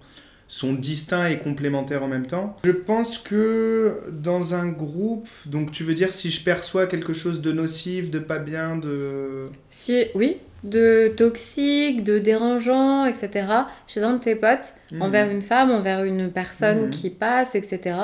[0.53, 2.55] sont distincts et complémentaires en même temps.
[2.63, 7.41] Je pense que dans un groupe, donc tu veux dire si je perçois quelque chose
[7.41, 9.47] de nocif, de pas bien, de...
[9.71, 13.47] Si, oui, de toxique, de dérangeant, etc.
[13.87, 15.01] chez un de tes potes, mhm.
[15.01, 16.91] envers une femme, envers une personne mhm.
[16.91, 17.97] qui passe, etc.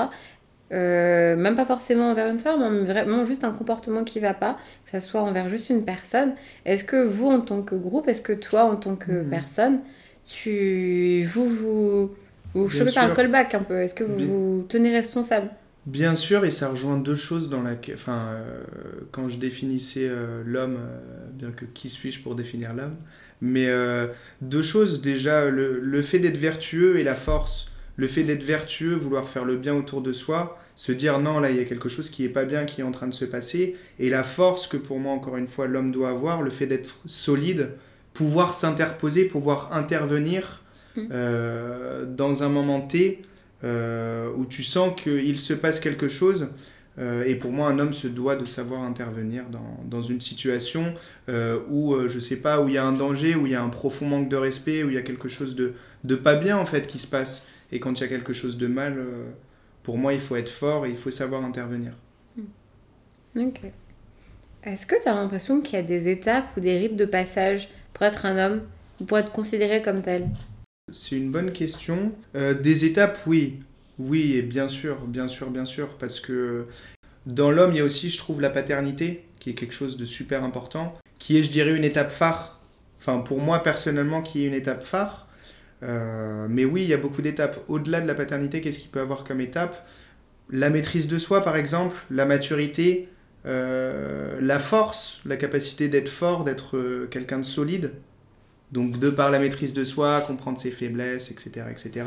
[0.73, 4.57] Euh, même pas forcément envers une femme, mais vraiment juste un comportement qui va pas,
[4.87, 6.33] que ce soit envers juste une personne.
[6.65, 9.29] Est-ce que vous, en tant que groupe, est-ce que toi, en tant que mhm.
[9.29, 9.81] personne,
[10.25, 12.11] tu, vous, vous,
[12.55, 14.19] vous chopez par le callback un peu Est-ce que vous
[14.59, 15.51] vous tenez responsable?
[15.87, 17.75] Bien sûr, et ça rejoint deux choses dans la...
[17.95, 18.63] Enfin, euh,
[19.11, 20.79] quand je définissais euh, l'homme,
[21.33, 22.97] bien que qui suis-je pour définir l'homme
[23.41, 23.69] Mais
[24.43, 28.95] deux choses, déjà, le, le fait d'être vertueux et la force le fait d'être vertueux,
[28.95, 31.89] vouloir faire le bien autour de soi, se dire non, là, il y a quelque
[31.89, 34.69] chose qui est pas bien, qui est en train de se passer, et la force
[34.69, 37.73] que pour moi, encore une fois, l'homme doit avoir, le fait d'être solide,
[38.15, 40.63] pouvoir s'interposer, pouvoir intervenir.
[41.11, 43.23] Euh, dans un moment T
[43.65, 46.49] euh, où tu sens qu'il se passe quelque chose.
[46.99, 50.95] Euh, et pour moi, un homme se doit de savoir intervenir dans, dans une situation
[51.71, 53.69] où, je sais pas, où il y a un danger, où il y a un
[53.69, 56.67] profond manque de respect, où il y a quelque chose de, de pas bien, en
[56.67, 57.47] fait, qui se passe.
[57.71, 58.97] Et quand il y a quelque chose de mal,
[59.83, 61.93] pour moi, il faut être fort et il faut savoir intervenir.
[62.37, 63.41] Hmm.
[63.41, 63.61] Ok.
[64.65, 67.69] Est-ce que tu as l'impression qu'il y a des étapes ou des rites de passage
[67.95, 68.63] pour être un homme,
[69.01, 70.29] ou pour être considéré comme tel?
[70.93, 72.13] C'est une bonne question.
[72.35, 73.61] Euh, des étapes, oui.
[73.99, 76.67] Oui, et bien sûr, bien sûr, bien sûr, parce que
[77.27, 80.05] dans l'homme, il y a aussi, je trouve, la paternité, qui est quelque chose de
[80.05, 82.61] super important, qui est, je dirais, une étape phare.
[82.99, 85.29] Enfin, pour moi, personnellement, qui est une étape phare.
[85.83, 87.61] Euh, mais oui, il y a beaucoup d'étapes.
[87.69, 89.87] Au-delà de la paternité, qu'est-ce qu'il peut avoir comme étape?
[90.51, 93.09] La maîtrise de soi, par exemple, la maturité,
[93.47, 97.93] euh, la force, la capacité d'être fort, d'être quelqu'un de solide.
[98.73, 101.67] Donc, de par la maîtrise de soi, comprendre ses faiblesses, etc.
[101.71, 102.05] etc.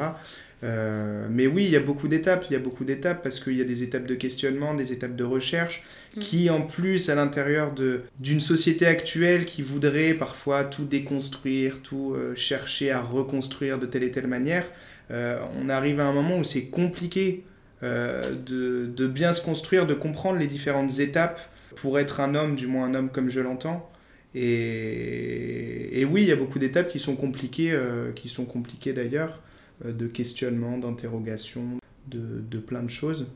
[0.64, 3.58] Euh, mais oui, il y a beaucoup d'étapes, il y a beaucoup d'étapes parce qu'il
[3.58, 5.84] y a des étapes de questionnement, des étapes de recherche,
[6.16, 6.20] mm.
[6.20, 7.74] qui en plus à l'intérieur
[8.20, 14.04] d'une société actuelle qui voudrait parfois tout déconstruire, tout euh, chercher à reconstruire de telle
[14.04, 14.66] et telle manière,
[15.10, 17.44] euh, on arrive à un moment où c'est compliqué
[17.84, 21.42] de, de, bien se construire, de comprendre les différentes étapes
[21.78, 23.90] pour être un homme, du moins un homme comme je l'entends.
[24.34, 27.78] Et, et, oui, il y a beaucoup d'étapes qui sont compliquées,
[28.16, 29.42] qui sont compliquées d'ailleurs.
[29.86, 33.28] Euh, de questionnement, d'interrogation, de, de, plein de choses.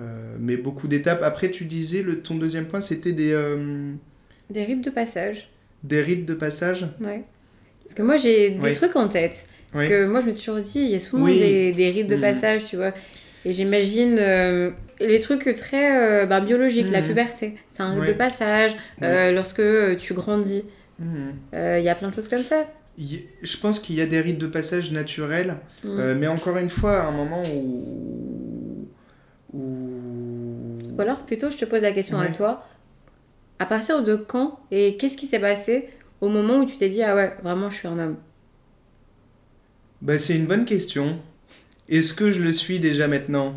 [0.00, 1.22] Euh, mais beaucoup d'étapes.
[1.22, 3.32] Après, tu disais, le, ton deuxième point, c'était des...
[3.32, 3.92] Euh,
[4.50, 5.50] des rites de passage.
[5.84, 7.22] Des rites de passage Ouais.
[7.84, 9.46] Parce que moi, j'ai des trucs en tête.
[9.72, 12.08] Parce que moi, je me suis toujours dit, il y a souvent des, des, rites
[12.08, 12.20] de mm.
[12.20, 12.92] passage, tu vois.
[13.44, 14.16] Et j'imagine
[15.00, 17.06] les trucs très bah, biologiques, la mm.
[17.06, 17.54] puberté.
[17.70, 18.76] C'est un rite de passage.
[19.00, 19.62] lorsque
[19.98, 20.64] tu grandis.
[20.98, 21.30] Mm.
[21.52, 22.66] Il y a plein de choses comme ça
[22.98, 25.88] je pense qu'il y a des rites de passage naturels, mm.
[25.88, 28.88] euh, mais encore une fois, à un moment où,
[29.54, 32.66] Ou alors, plutôt, je te pose la question à toi.
[33.60, 35.88] À partir de quand et qu'est-ce qui s'est passé
[36.20, 38.16] au moment où tu t'es dit Ah ouais, vraiment, je suis un homme?
[40.02, 41.18] Bah, C'est une bonne question.
[41.88, 43.54] Est-ce que je le suis déjà maintenant?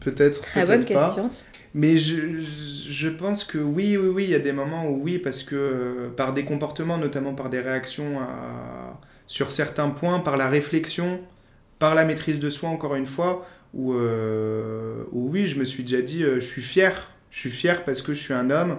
[0.00, 0.42] Peut-être.
[0.42, 1.30] Très bonne question.
[1.74, 2.40] Mais je,
[2.88, 5.54] je, pense que oui, oui, oui, il y a des moments où oui, parce que
[5.54, 11.20] euh, par des comportements, notamment par des réactions à, sur certains points, par la réflexion,
[11.78, 15.82] par la maîtrise de soi, encore une fois, où, euh, où oui, je me suis
[15.82, 18.78] déjà dit, euh, je suis fier, je suis fier parce que je suis un homme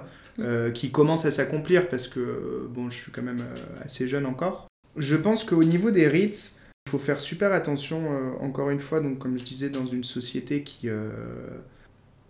[0.76, 3.44] qui commence à s'accomplir, parce que, bon, je suis quand même
[3.84, 4.68] assez jeune encore.
[4.96, 8.02] Je pense qu'au niveau des rites, il faut faire super attention,
[8.40, 10.90] encore une fois, donc comme je disais, dans une société qui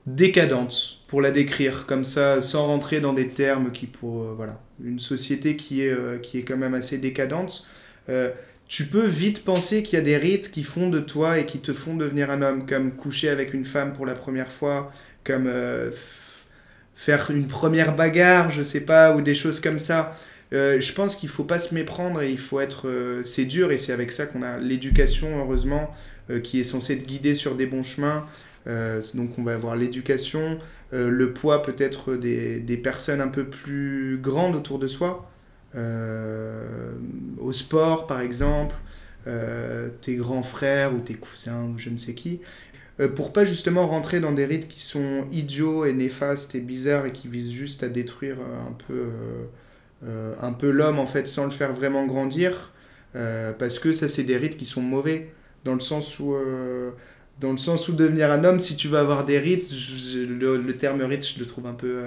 [0.08, 4.62] décadente, pour la décrire comme ça, sans rentrer dans des termes qui pour euh, voilà,
[4.84, 7.68] une société qui est euh, qui est quand même assez décadente.
[8.10, 8.32] Euh,
[8.68, 11.60] tu peux vite penser qu'il y a des rites qui font de toi et qui
[11.60, 14.92] te font devenir un homme, comme coucher avec une femme pour la première fois,
[15.24, 15.50] comme
[16.94, 20.18] faire une première bagarre, je sais pas, ou des choses comme ça.
[20.52, 22.90] Je pense qu'il faut pas se méprendre et il faut être.
[23.24, 25.94] c'est dur et c'est avec ça qu'on a l'éducation, heureusement,
[26.44, 28.26] qui est censée te guider sur des bons chemins.
[28.68, 30.60] Euh, donc on va avoir l'éducation,
[30.94, 35.30] euh, le poids peut-être des, des, personnes un peu plus grandes autour de soi,
[35.76, 36.94] euh,
[37.40, 38.76] au sport par exemple,
[40.00, 42.40] tes grands frères ou tes cousins ou je ne sais qui,
[43.18, 47.12] pour pas justement rentrer dans des rites qui sont idiots et néfastes et bizarres et
[47.12, 49.10] qui visent juste à détruire un peu,
[50.04, 52.74] un peu l'homme en fait sans le faire vraiment grandir,
[53.14, 55.34] parce que ça c'est des rites qui sont mauvais,
[55.66, 56.36] dans le sens où
[57.40, 59.70] Dans le sens où devenir un homme, si tu veux avoir des rites,
[60.14, 62.02] le, terme rite, je le trouve un peu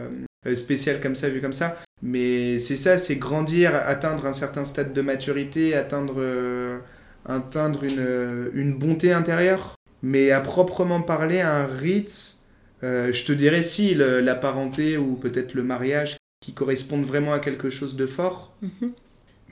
[0.47, 1.76] euh, spécial comme ça, vu comme ça.
[2.03, 6.78] Mais c'est ça, c'est grandir, atteindre un certain stade de maturité, atteindre, euh,
[7.26, 9.74] atteindre une, une, bonté intérieure.
[10.03, 12.36] Mais à proprement parler, un rite,
[12.82, 17.38] euh, je te dirais si la parenté ou peut-être le mariage qui correspondent vraiment à
[17.38, 18.55] quelque chose de fort.
[18.62, 18.93] Mhm.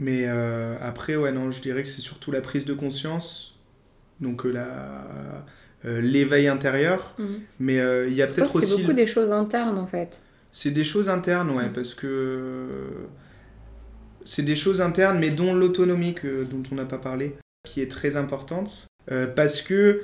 [0.01, 0.29] Mais
[0.81, 3.59] après, ouais, non, je dirais que c'est surtout la prise de conscience.
[4.21, 5.45] Donc la
[5.85, 7.15] l'éveil intérieur.
[7.19, 7.41] Mhm.
[7.61, 8.69] Mais il y a peut-être aussi.
[8.69, 10.21] C'est beaucoup des choses internes en fait.
[10.53, 12.67] C'est des choses internes, ouais, parce que
[14.25, 16.15] c'est des choses internes, mais dont l'autonomie
[16.51, 17.35] dont on n'a pas parlé,
[17.65, 20.03] qui est très importante, euh, parce que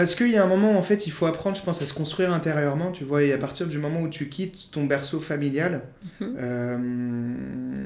[0.00, 1.94] parce qu'il y a un moment, en fait, il faut apprendre, je pense, à se
[1.94, 5.82] construire intérieurement, tu vois, et à partir du moment où tu quittes ton berceau familial,
[6.20, 6.36] mhm.
[6.38, 7.84] euh,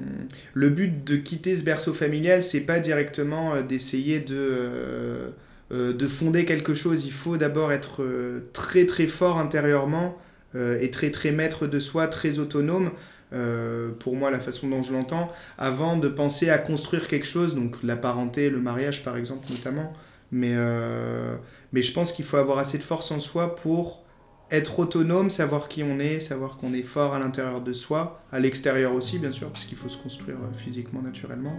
[0.54, 5.32] le but de quitter ce berceau familial, c'est pas directement euh, d'essayer de,
[5.70, 7.04] de fonder quelque chose.
[7.04, 8.04] Il faut d'abord être
[8.52, 10.16] très très fort intérieurement
[10.56, 12.90] euh, est très très maître de soi, très autonome.
[13.32, 17.56] Euh, pour moi la façon dont je l'entends, avant de penser à construire quelque chose,
[17.56, 19.92] donc la parenté, le mariage par exemple notamment.
[20.32, 21.36] Mais, euh,
[21.72, 24.04] mais je pense qu'il faut avoir assez de force en soi pour
[24.50, 28.38] être autonome, savoir qui on est, savoir qu'on est fort à l'intérieur de soi, à
[28.40, 31.54] l'extérieur aussi bien sûr, parce qu'il faut se construire physiquement naturellement.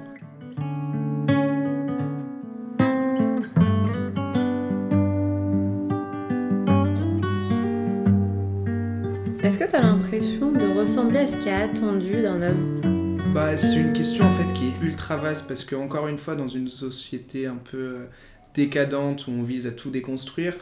[9.45, 13.21] Est-ce que tu as l'impression de ressembler à ce qui est attendu d'un homme?
[13.31, 16.35] Bah, C'est une question en fait qui est ultra vaste parce que encore une fois
[16.35, 18.05] dans une société un peu euh,
[18.55, 20.53] décadente où on vise à tout déconstruire,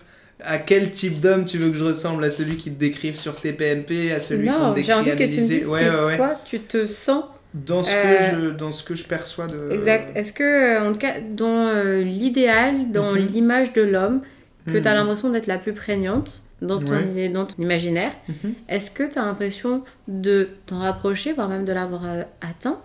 [0.41, 2.23] à quel type d'homme tu veux que je ressemble?
[2.23, 5.23] À celui qui te décrive sur tes PMP À celui qu'on décrit j'ai envie que
[5.23, 8.71] tu me dises ouais, si toi tu te sens dans ce, que euh, je, dans
[8.71, 9.69] ce que je perçois de...
[9.71, 10.11] Exact.
[10.15, 11.71] Est-ce que, euh, en tout cas, dans
[12.01, 13.27] l'idéal, dans mhm.
[13.27, 14.21] l'image de l'homme,
[14.65, 14.97] que tu as mhm.
[14.97, 16.95] l'impression d'être la plus prégnante, dans ton,
[17.31, 18.11] dans ton imaginaire.
[18.27, 18.53] Mhm.
[18.69, 22.79] Est-ce que tu as l'impression de t'en rapprocher, voire même de l'avoir euh, atteint?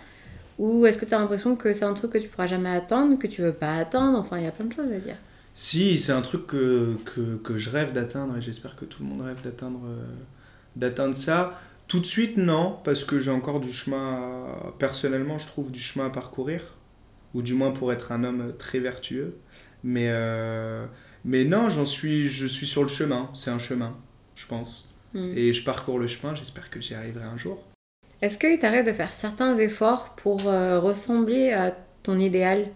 [0.58, 3.18] Ou est-ce que tu as l'impression que c'est un truc que tu pourras jamais atteindre,
[3.18, 5.16] que tu veux pas atteindre Enfin, il y a plein de choses à dire.
[5.54, 9.08] Si, c'est un truc que, que, que je rêve d'atteindre et j'espère que tout le
[9.08, 10.04] monde rêve d'atteindre euh,
[10.76, 11.60] d'atteindre ça.
[11.86, 14.46] Tout de suite, non, parce que j'ai encore du chemin,
[14.78, 16.62] personnellement, je trouve du chemin à parcourir,
[17.34, 19.36] ou du moins pour être un homme très vertueux.
[19.82, 20.86] Mais, euh,
[21.24, 23.30] mais non, j'en suis, je suis sur le chemin.
[23.34, 23.96] C'est un chemin,
[24.34, 24.94] je pense.
[25.14, 25.32] Hmm.
[25.34, 26.34] Et je parcours le chemin.
[26.34, 27.64] J'espère que j'y arriverai un jour.
[28.20, 32.66] Est-ce qu'il t'arrive de faire certains efforts pour euh, ressembler à ton idéal,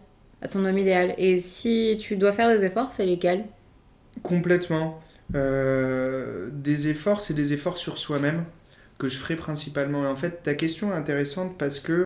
[0.41, 1.15] à ton homme idéal?
[1.19, 3.45] Et si tu dois faire des efforts, c'est lesquels?
[4.23, 5.01] Complètement.
[5.35, 8.45] Euh, des efforts, c'est des efforts sur soi-même
[8.99, 10.05] que je ferai principalement.
[10.05, 12.05] Et en fait, ta question est intéressante parce que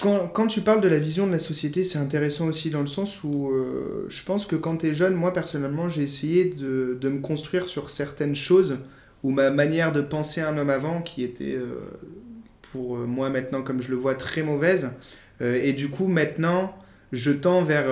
[0.00, 3.24] quand, tu parles de la vision de la société, c'est intéressant aussi dans le sens
[3.24, 7.18] où euh, je pense que quand tu es jeune, moi personnellement, j'ai essayé de, me
[7.18, 8.78] construire sur certaines choses
[9.24, 11.58] ou ma manière de penser un homme avant qui était
[12.72, 14.90] pour euh, moi maintenant, comme je le vois, très mauvaise.
[15.40, 16.76] et du coup, maintenant,
[17.12, 17.86] je tends vers,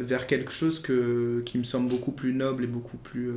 [0.00, 3.30] vers quelque chose que, qui me semble beaucoup plus noble et beaucoup plus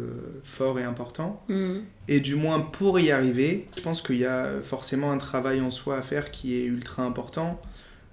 [0.45, 1.43] fort et important.
[1.49, 1.79] Mmh.
[2.07, 5.69] Et du moins, pour y arriver, je pense qu'il y a forcément un travail en
[5.69, 7.59] soi à faire qui est ultra important.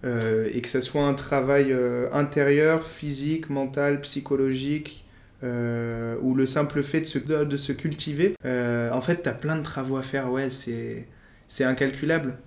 [0.04, 5.04] Euh, et que ce soit un travail euh, intérieur, physique, mental, psychologique,
[5.44, 9.56] euh, ou le simple fait de se, de se cultiver, en fait, tu as plein
[9.56, 11.06] de travaux à faire, ouais, c'est
[11.60, 12.38] incalculable.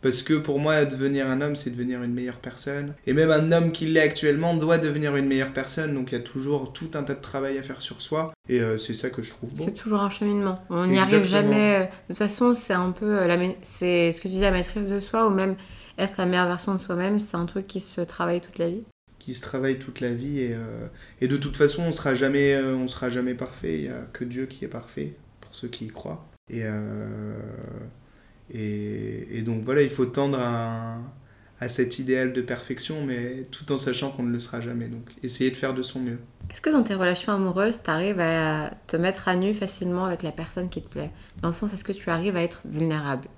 [0.00, 2.92] Parce que pour moi, devenir un homme, c'est devenir une meilleure personne.
[3.06, 5.94] Et même un homme qui l'est actuellement doit devenir une meilleure personne.
[5.94, 8.34] Donc il y a toujours tout un tas de travail à faire sur soi.
[8.50, 9.64] Et c'est ça que je trouve beau.
[9.64, 10.62] C'est toujours un cheminement.
[10.68, 11.78] On n'y arrive jamais.
[11.78, 15.00] De toute façon, c'est un peu la, c'est ce que tu dis, la maîtrise de
[15.00, 15.56] soi, ou même
[15.96, 18.84] être la meilleure version de soi-même, c'est un truc qui se travaille toute la vie
[19.24, 20.86] qui se travaille toute la vie et, euh,
[21.22, 24.06] et de toute façon on sera jamais euh, on sera jamais parfait il n'y a
[24.12, 27.38] que Dieu qui est parfait pour ceux qui y croient et, euh,
[28.52, 30.98] et, et, donc voilà il faut tendre à,
[31.60, 35.08] à cet idéal de perfection mais tout en sachant qu'on ne le sera jamais donc
[35.22, 36.18] essayer de faire de son mieux
[36.50, 40.22] est-ce que dans tes relations amoureuses tu arrives à te mettre à nu facilement avec
[40.22, 41.10] la personne qui te plaît?
[41.40, 43.28] Dans le sens est-ce que tu arrives à être vulnérable?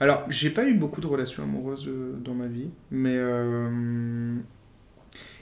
[0.00, 3.16] Alors, j'ai pas eu beaucoup de relations amoureuses euh, dans ma vie, mais.
[3.16, 4.34] Euh,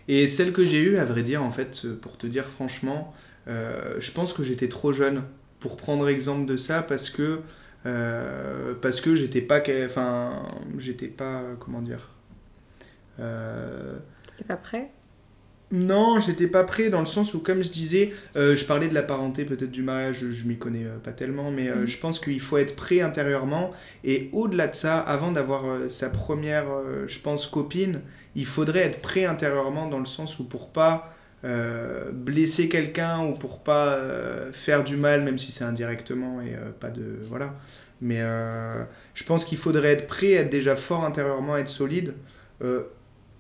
[0.09, 3.15] et celles que j'ai eues, à vrai dire, en fait, pour te dire franchement,
[3.49, 5.23] euh, je pense que j'étais trop jeune
[5.59, 7.41] pour prendre exemple de ça parce que.
[8.81, 9.63] Parce que j'étais pas.
[9.85, 10.47] Enfin,
[10.79, 11.43] j'étais pas.
[11.59, 12.11] Comment dire
[13.17, 14.91] T'étais pas prêt?
[15.73, 18.95] Non, j'étais pas prêt dans le sens où, comme je disais, euh, je parlais de
[18.95, 21.89] la parenté, peut-être du mariage, je, m'y connais euh, pas tellement, mais euh, mm.
[21.89, 23.73] je pense qu'il faut être prêt intérieurement.
[24.05, 26.67] Et au-delà de ça, avant d'avoir sa première,
[27.09, 28.01] je pense, copine,
[28.37, 31.13] il faudrait être prêt intérieurement dans le sens où pour pas
[31.45, 36.57] euh, blesser quelqu'un ou pour pas euh, faire du mal, même si c'est indirectement et
[36.81, 37.05] pas de.
[37.29, 37.55] Voilà.
[38.01, 38.21] Mais
[39.15, 42.15] je pense qu'il faudrait être prêt, être déjà fort intérieurement, être solide.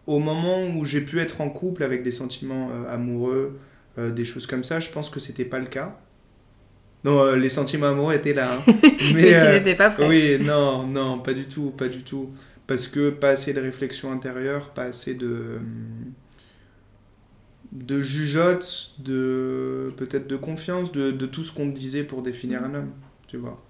[0.06, 3.58] au moment où j'ai pu être en couple avec des sentiments amoureux,
[3.98, 5.98] des choses comme ça, je pense que c'était pas le cas.
[7.04, 8.54] Non, les sentiments amoureux étaient là.
[8.54, 8.72] Hein.
[9.14, 10.08] Mais, tu n'étais pas prêt.
[10.08, 12.30] Oui, non, non, pas du tout, pas du tout.
[12.66, 15.60] Parce que pas assez de réflexion intérieure, pas assez de
[17.72, 22.74] de jugeote, de peut-être de confiance, de, de tout ce qu'on disait pour définir un
[22.74, 22.90] homme,
[23.28, 23.62] tu vois.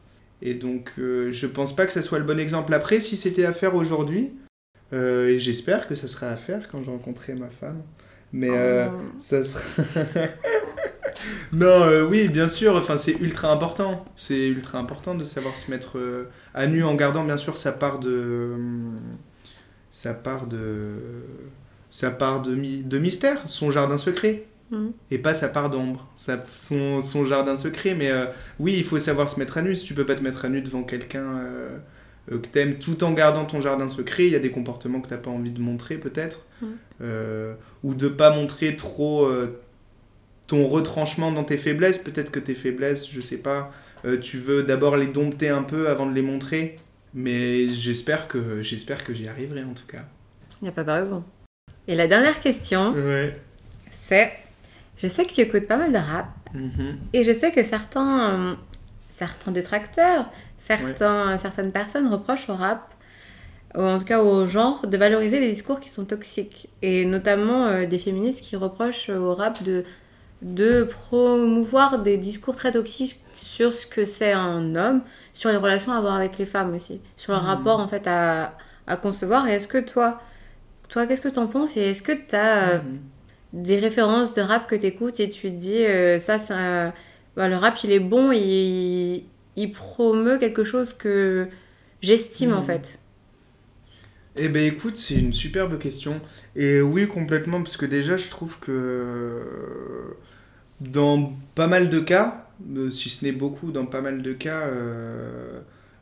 [0.42, 2.74] Et donc, euh, je pense pas que ça soit le bon exemple.
[2.74, 4.34] Après, si c'était à faire aujourd'hui,
[4.92, 7.82] euh, et j'espère que ça sera à faire quand je rencontrerai ma femme,
[8.32, 9.00] mais euh, oh.
[9.18, 9.60] ça sera.
[11.52, 14.04] non, oui, bien sûr, enfin, c'est ultra important.
[14.14, 15.98] C'est ultra important de savoir se mettre
[16.54, 18.52] à nu en gardant, bien sûr, sa part de.
[19.90, 20.96] sa part de
[21.90, 24.44] sa part de, de mystère, son jardin secret.
[24.70, 24.88] Mm.
[25.10, 27.94] Et pas sa part d'ombre, son, son, jardin secret.
[27.94, 28.26] Mais euh,
[28.58, 29.74] oui, il faut savoir se mettre à nu.
[29.74, 31.78] Si tu peux pas te mettre à nu devant quelqu'un euh,
[32.32, 35.08] euh, que t'aimes tout en gardant ton jardin secret, il y a des comportements que
[35.08, 36.40] t'as pas envie de montrer peut-être.
[36.60, 37.54] Mm.
[37.84, 39.28] ou de pas montrer trop
[40.46, 41.98] ton retranchement dans tes faiblesses.
[41.98, 43.70] Peut-être que tes faiblesses, je sais pas,
[44.22, 46.78] tu veux d'abord les dompter un peu avant de les montrer.
[47.12, 50.04] Mais j'espère que, j'espère que j'y arriverai en tout cas.
[50.60, 51.24] Il n'y a pas de raison.
[51.88, 52.94] Et la dernière question,
[53.90, 54.32] c'est
[54.96, 56.98] je sais que tu écoutes pas mal de rap mhm.
[57.12, 58.54] et je sais que certains, euh,
[59.10, 62.94] certains détracteurs, certains, certaines personnes reprochent au rap,
[63.74, 66.70] ou en tout cas au genre, de valoriser des discours qui sont toxiques.
[66.80, 69.84] Et notamment euh, des féministes qui reprochent au rap de,
[70.40, 75.02] de promouvoir des discours très toxiques sur ce que c'est un homme,
[75.34, 77.44] sur les relations à avoir avec les femmes aussi, sur le mhm.
[77.44, 78.56] rapport en fait à,
[78.86, 79.46] à concevoir.
[79.46, 80.22] Et est-ce que toi,
[80.88, 81.76] toi, qu'est-ce que tu en penses?
[81.76, 83.00] Et est-ce que tu as euh, mhm.
[83.52, 86.94] des références de rap que tu écoutes et tu te dis euh, ça, ça
[87.36, 89.24] bah, le rap il est bon, il,
[89.56, 91.48] il promeut quelque chose que
[92.00, 92.66] j'estime en mhm.
[92.66, 93.00] fait?
[94.38, 96.20] Eh ben écoute, c'est une superbe question.
[96.56, 99.40] Et oui, complètement, parce que déjà, je trouve que
[100.82, 104.68] dans pas mal de cas, euh, si ce n'est beaucoup, dans pas mal de cas,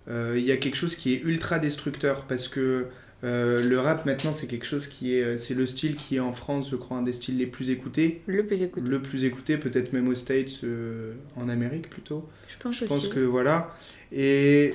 [0.09, 2.25] il y a quelque chose qui est ultra destructeur.
[2.25, 2.89] Parce que
[3.25, 6.21] euh, le rap maintenant c'est quelque chose qui est euh, c'est le style qui est
[6.21, 8.21] en France je crois un des styles les plus écoutés.
[8.27, 8.91] Le plus écouté.
[8.91, 12.29] Le plus écouté peut-être même aux States euh, en Amérique plutôt.
[12.49, 13.75] Je pense, je pense que voilà.
[14.13, 14.75] Et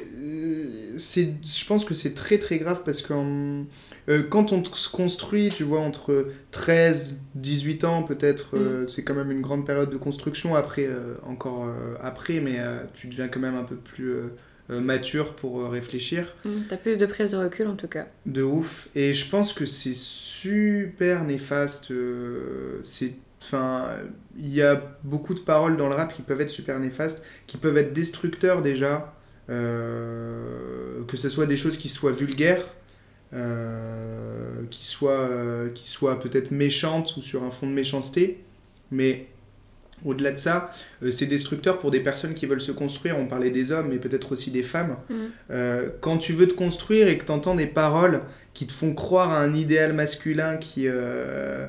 [0.97, 3.13] c'est je pense que c'est très très grave parce que
[4.29, 8.87] quand on se construit tu vois entre 13 18 ans peut-être mm.
[8.87, 10.55] c'est quand même une grande période de construction.
[10.55, 10.89] Après
[11.25, 11.71] encore
[12.01, 12.57] après mais
[12.93, 14.13] tu deviens quand même un peu plus
[14.69, 16.35] mature pour euh, réfléchir.
[16.45, 18.07] Mmh, T'as plus de prise de recul en tout cas.
[18.25, 18.89] De ouf.
[18.95, 21.91] Et je pense que c'est super néfaste.
[21.91, 23.85] Euh, c'est Enfin,
[24.37, 27.55] il y a beaucoup de paroles dans le rap qui peuvent être super néfastes, qui
[27.55, 29.15] peuvent être destructeurs déjà,
[29.47, 32.65] que ce soit des choses qui soient vulgaires,
[33.31, 35.29] qui soient,
[35.73, 38.43] qui soient peut-être méchantes ou sur un fond de méchanceté,
[38.91, 39.27] mais
[40.05, 40.71] au-delà de ça,
[41.03, 43.17] euh, c'est destructeur pour des personnes qui veulent se construire.
[43.17, 44.95] On parlait des hommes, mais peut-être aussi des femmes.
[45.09, 45.15] Mm.
[45.51, 48.21] Euh, quand tu veux te construire et que tu entends des paroles
[48.53, 51.67] qui te font croire à un idéal masculin qui, euh,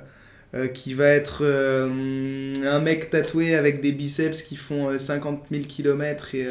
[0.74, 6.48] qui va être un mec tatoué avec des biceps qui font 50 000 km et,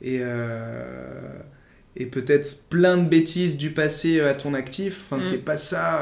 [0.00, 0.22] et,
[1.96, 5.02] et peut-être plein de bêtises du passé à ton actif.
[5.04, 5.22] Enfin, mm.
[5.22, 6.00] c'est pas ça.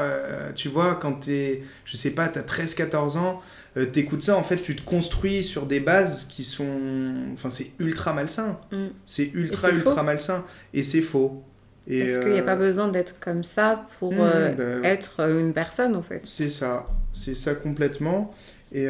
[0.55, 3.41] tu vois, quand t'es, je sais pas, t'as 13-14 ans
[3.77, 7.31] euh, t'écoutes ça, en fait, tu te construis sur des bases qui sont.
[7.33, 8.59] Enfin, c'est ultra malsain.
[8.71, 8.87] Mm.
[9.05, 10.45] C'est ultra, ultra malsain.
[10.73, 11.43] Et c'est faux.
[11.87, 14.87] Et Parce qu'il n'y a pas euh, besoin d'être comme ça pour mm, euh, bah
[14.87, 16.21] être une personne, en fait.
[16.25, 16.87] C'est ça.
[17.13, 18.33] C'est ça complètement.
[18.73, 18.87] Et,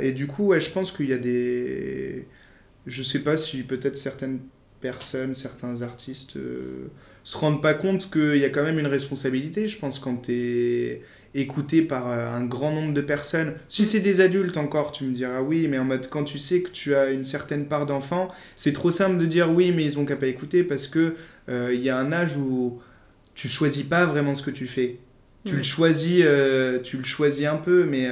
[0.00, 2.26] et, du coup, ouais, je pense qu'il y a des.
[2.86, 4.40] Je sais pas si peut-être certaines
[4.80, 6.36] personnes, certains artistes
[7.24, 9.68] se rendent pas compte qu'il y a quand même une responsabilité.
[9.68, 11.02] Je pense quand t'es
[11.34, 13.54] écouté par euh, un grand nombre de personnes.
[13.68, 16.62] Si c'est des adultes encore, tu me diras oui, mais en mode quand tu sais
[16.62, 19.98] que tu as une certaine part d'enfants, c'est trop simple de dire oui, mais ils
[19.98, 21.14] ont qu'à pas écouter parce que
[21.48, 22.80] euh, il y a un âge où
[23.34, 24.98] tu choisis pas vraiment ce que tu fais.
[25.44, 28.08] Tu le choisis, euh, tu le choisis un peu, mais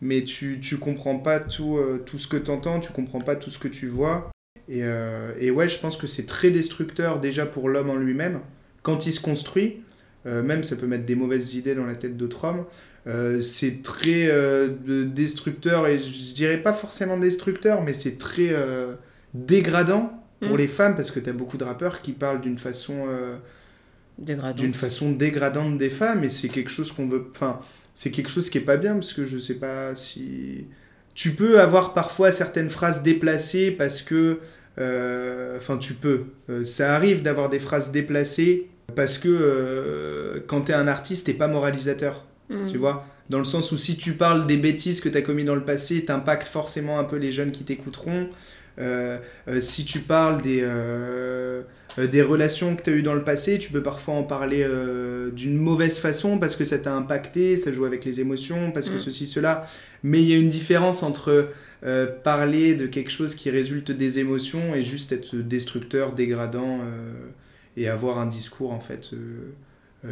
[0.00, 3.50] mais tu tu comprends pas tout tout ce que tu entends, tu comprends pas tout
[3.50, 4.30] ce que tu vois.
[4.68, 4.82] Et,
[5.40, 8.40] et ouais, je pense que c'est très destructeur déjà pour l'homme en lui-même
[8.82, 9.80] quand il se construit
[10.24, 12.64] même ça peut mettre des mauvaises idées dans la tête d'autres hommes.
[13.06, 14.68] Euh, c'est très euh,
[15.06, 18.54] destructeur, et je dirais pas forcément destructeur, mais c'est très
[19.34, 20.58] dégradant pour mm.
[20.58, 23.06] les femmes, parce que tu as beaucoup de rappeurs qui parlent d'une façon
[24.18, 27.58] d'une façon dégradante des femmes et c'est quelque chose qu'on veut enfin
[27.94, 30.66] c'est quelque chose qui est pas bien parce que je sais pas si
[31.14, 34.38] tu peux avoir parfois certaines phrases déplacées parce que
[34.78, 40.62] euh, enfin tu peux euh, ça arrive d'avoir des phrases déplacées parce que euh, quand
[40.62, 42.70] tu es un artiste t'es pas moralisateur mm.
[42.70, 45.44] tu vois dans le sens où si tu parles des bêtises que tu as commis
[45.44, 48.28] dans le passé t'impactes forcément un peu les jeunes qui t'écouteront
[49.60, 50.62] si tu parles des
[51.98, 54.64] euh, des relations que tu as eues dans le passé, tu peux parfois en parler
[54.66, 58.88] euh, d'une mauvaise façon parce que ça t'a impacté, ça joue avec les émotions, parce
[58.88, 59.00] que mm.
[59.00, 59.66] ceci, cela.
[60.02, 61.50] Mais il y a une différence entre
[61.84, 66.80] euh, parler de quelque chose qui résulte des émotions et juste être destructeur, dégradant
[67.76, 69.10] et avoir un discours en fait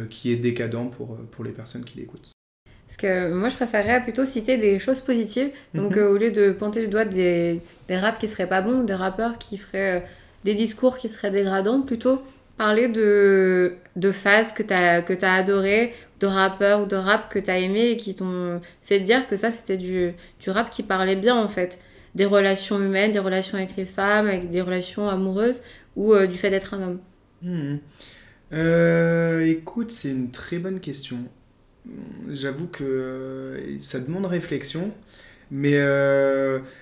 [0.09, 2.31] qui est décadent pour, pour les personnes qui l'écoutent.
[2.87, 5.49] Parce que moi, je préférerais plutôt citer des choses positives.
[5.73, 6.03] Donc, mhm.
[6.03, 9.37] au lieu de pointer du doigt des, des raps qui seraient pas bons, des rappeurs
[9.37, 10.05] qui feraient
[10.43, 12.21] des discours qui seraient dégradants, plutôt
[12.57, 17.29] parler de, de phases que tu as, que as adorées, de rappeurs ou de rap
[17.29, 20.69] que tu as aimé et qui t'ont fait dire que ça c'était du, du rap
[20.69, 21.81] qui parlait bien en fait.
[22.15, 25.63] Des relations humaines, des relations avec les femmes, avec des relations amoureuses
[25.95, 26.99] ou euh, du fait d'être un homme.
[27.43, 27.77] Hmm.
[28.53, 31.17] Euh, écoute, c'est une très bonne question.
[32.31, 34.91] J'avoue que euh, ça demande réflexion.
[35.51, 35.77] Mais,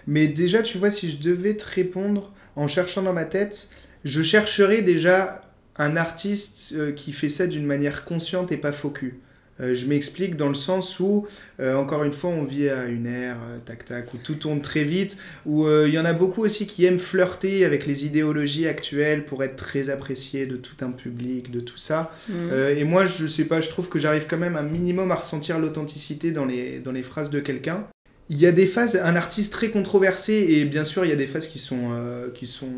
[0.08, 3.70] mais déjà, tu vois, si je devais te répondre, en cherchant dans ma tête,
[4.04, 5.42] je chercherai déjà
[5.78, 9.14] un artiste euh, qui fait ça d'une manière consciente et pas focus.
[9.14, 9.16] Euh,
[9.62, 11.28] je m'explique dans le sens où,
[11.60, 14.84] euh, encore une fois, on vit à une ère, tac tac, où tout tourne très
[14.84, 19.26] vite, où il y en a beaucoup aussi qui aiment flirter avec les idéologies actuelles
[19.26, 22.12] pour être très appréciés de tout un public, de tout ça.
[22.30, 22.34] Mm.
[22.78, 25.60] et moi, je sais pas, je trouve que j'arrive quand même un minimum à ressentir
[25.60, 27.88] l'authenticité dans les, dans les phrases de quelqu'un
[28.32, 31.18] il y a des phases, un artiste très controversé, et bien sûr, il y a
[31.18, 32.70] des phases qui sont, euh, qui sont,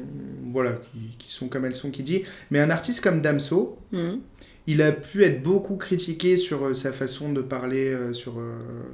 [0.52, 0.80] voilà,
[1.20, 2.24] qui, sont comme elles sont, qui dit.
[2.50, 4.20] Mais un artiste comme Damso, mhm.
[4.68, 8.36] Il a pu être beaucoup critiqué sur euh, sa façon de parler euh, sur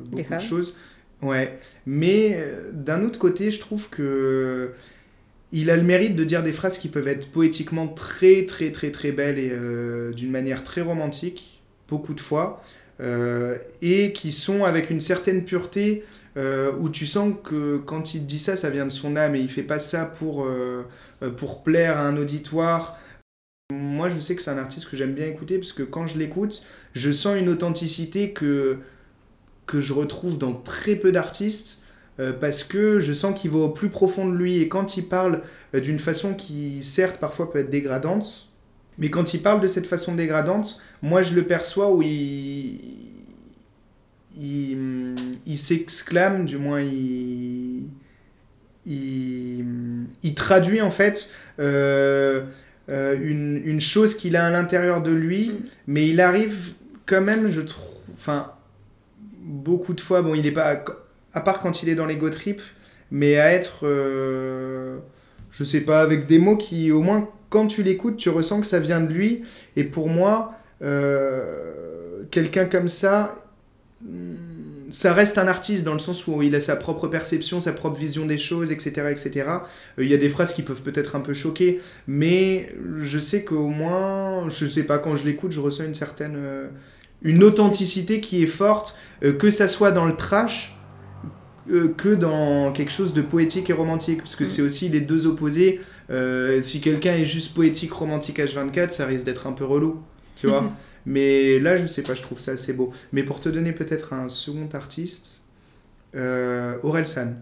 [0.06, 0.76] beaucoup de choses.
[1.22, 1.60] Ouais.
[1.86, 2.42] Mais
[2.74, 4.72] d'un autre côté, je trouve que
[5.52, 8.92] il a le mérite de dire des phrases qui peuvent être poétiquement très, très, très,
[8.92, 9.52] très belles et
[10.16, 12.64] d'une manière très romantique, beaucoup de fois,
[13.82, 16.06] et qui sont avec une certaine pureté
[16.38, 19.40] euh, où tu sens que quand il dit ça, ça vient de son âme et
[19.40, 20.86] il fait pas ça pour, euh,
[21.24, 22.98] euh, pour plaire à un auditoire.
[23.72, 26.18] Moi, je sais que c'est un artiste que j'aime bien écouter parce que quand je
[26.18, 28.80] l'écoute, je sens une authenticité que,
[29.68, 31.84] que je retrouve dans très peu d'artistes
[32.42, 34.62] parce que je sens qu'il va au plus profond de lui.
[34.62, 35.42] Et quand il parle
[35.74, 38.50] d'une façon qui, certes, parfois peut être dégradante,
[39.00, 42.80] mais quand il parle de cette façon dégradante, moi je le perçois où il
[44.38, 47.84] il, s'exclame, du moins il,
[48.86, 52.44] il, traduit en fait euh,
[52.90, 55.54] euh, une, une, chose qu'il a à l'intérieur de lui, mm.
[55.88, 56.74] mais il arrive
[57.06, 58.52] quand même, je trouve, enfin,
[59.42, 60.84] beaucoup de fois, bon, il n'est pas,
[61.34, 62.62] à part quand il est dans l'ego trip,
[63.12, 64.98] mais à être, euh,
[65.52, 68.68] je sais pas, avec des mots qui, au moins, quand tu l'écoutes, tu ressens que
[68.68, 69.44] ça vient de lui,
[69.76, 70.54] et pour moi,
[72.32, 73.36] quelqu'un comme ça,
[74.90, 78.00] ça reste un artiste dans le sens où il a sa propre perception, sa propre
[78.00, 79.08] vision des choses, etc.
[79.12, 79.32] etc.
[79.98, 83.44] Euh, il y a des phrases qui peuvent peut-être un peu choquer, mais je sais
[83.44, 86.36] qu'au moins, je sais pas, quand je l'écoute, je ressens une certaine...
[86.38, 86.68] Euh,
[87.22, 90.76] une authenticité qui est forte, euh, que ça soit dans le trash,
[91.98, 94.48] que dans quelque chose de poétique et romantique, parce que mm.
[94.48, 95.82] c'est aussi les deux opposés.
[96.62, 100.02] si quelqu'un est juste poétique, romantique H24, ça risque d'être un peu relou,
[100.36, 100.72] tu vois.
[101.06, 102.92] Mais là, je sais pas, je trouve ça assez beau.
[103.12, 105.44] Mais pour te donner peut-être un second artiste,
[106.16, 106.76] euh,
[107.06, 107.42] San.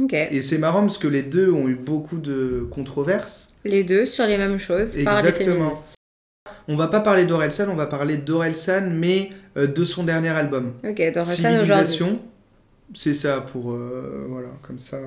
[0.00, 0.12] Ok.
[0.12, 3.52] Et c'est marrant parce que les deux ont eu beaucoup de controverses.
[3.64, 5.74] Les deux sur les mêmes choses Exactement.
[6.66, 10.72] on va pas parler d'Orelsan, on va parler d'Orelsan, mais euh, de son dernier album.
[10.84, 12.18] Ok, d'Orelsan aujourd'hui.
[12.94, 13.72] C'est ça, pour.
[13.72, 14.98] Euh, voilà, comme ça.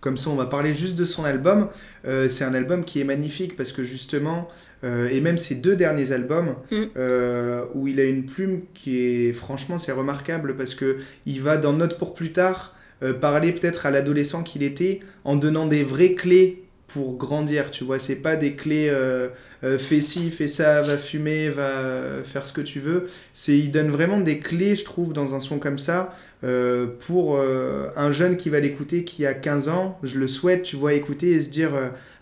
[0.00, 1.68] Comme ça, on va parler juste de son album.
[2.06, 4.48] Euh, c'est un album qui est magnifique parce que justement,
[4.82, 6.76] euh, et même ses deux derniers albums, mm.
[6.96, 11.58] euh, où il a une plume qui est, franchement, c'est remarquable parce que il va
[11.58, 12.74] dans Note pour plus tard
[13.22, 17.98] parler peut-être à l'adolescent qu'il était en donnant des vraies clés pour grandir, tu vois.
[17.98, 19.28] C'est pas des clés euh,
[19.64, 23.06] euh, fais ci, fais ça, va fumer, va faire ce que tu veux.
[23.32, 26.14] C'est il donne vraiment des clés, je trouve, dans un son comme ça,
[26.44, 30.76] euh, pour un jeune qui va l'écouter, qui a 15 ans, je le souhaite, tu
[30.76, 31.72] vois, écouter et se dire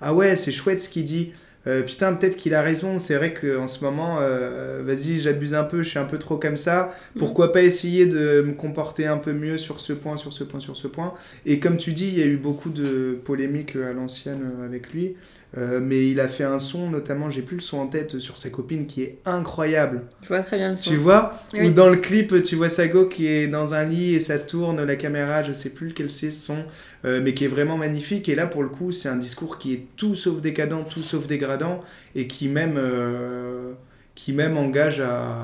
[0.01, 1.33] ah ouais, c'est chouette ce qu'il dit.
[1.69, 2.99] Euh, putain, peut-être qu'il a raison.
[2.99, 6.37] C'est vrai qu'en ce moment, euh, vas-y, j'abuse un peu, je suis un peu trop
[6.37, 6.95] comme ça.
[7.19, 10.61] Pourquoi pas essayer de me comporter un peu mieux sur ce point, sur ce point,
[10.61, 11.15] sur ce point
[11.45, 15.17] Et comme tu dis, il y a eu beaucoup de polémiques à l'ancienne avec lui.
[15.57, 18.37] Euh, mais il a fait un son, notamment, j'ai plus le son en tête, sur
[18.37, 20.03] sa copine qui est incroyable.
[20.23, 20.91] Je vois très bien le son.
[20.91, 21.69] Tu vois Oui.
[21.69, 24.85] Ou dans le clip, tu vois Sago qui est dans un lit et ça tourne,
[24.85, 26.59] la caméra, je sais plus lequel c'est ce son,
[27.07, 28.29] euh, mais qui est vraiment magnifique.
[28.29, 31.27] Et là, pour le coup, c'est un discours qui est tout sauf décadent, tout sauf
[31.27, 31.81] dégradant,
[32.15, 33.73] et qui même, euh,
[34.15, 35.39] qui même engage à,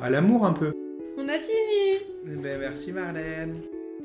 [0.00, 0.72] à l'amour un peu.
[1.16, 3.56] On a fini Ben, merci Marlène.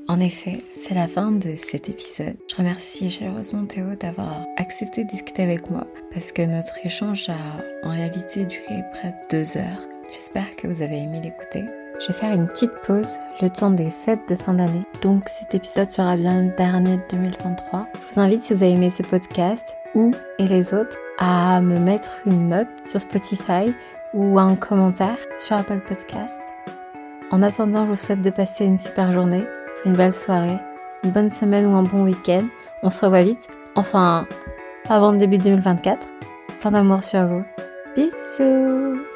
[0.10, 2.36] En effet, c'est la fin de cet épisode.
[2.52, 7.88] Je remercie chaleureusement Théo d'avoir accepté de discuter avec moi parce que notre échange a
[7.88, 9.88] en réalité duré près de deux heures.
[10.12, 11.64] J'espère que vous avez aimé l'écouter.
[12.02, 14.84] Je vais faire une petite pause le temps des fêtes de fin d'année.
[15.02, 17.88] Donc cet épisode sera bien le dernier de 2023.
[17.94, 21.80] Je vous invite si vous avez aimé ce podcast ou et les autres à me
[21.80, 23.74] mettre une note sur Spotify
[24.14, 26.42] ou un commentaire sur Apple Podcast.
[27.32, 29.44] En attendant, je vous souhaite de passer une super journée
[29.86, 30.60] une belle soirée,
[31.04, 32.44] une bonne semaine ou un bon week-end.
[32.82, 33.48] On se revoit vite.
[33.76, 34.28] Enfin,
[34.90, 36.08] avant le début 2024.
[36.62, 37.44] Plein d'amour sur vous.
[37.96, 39.13] Bisous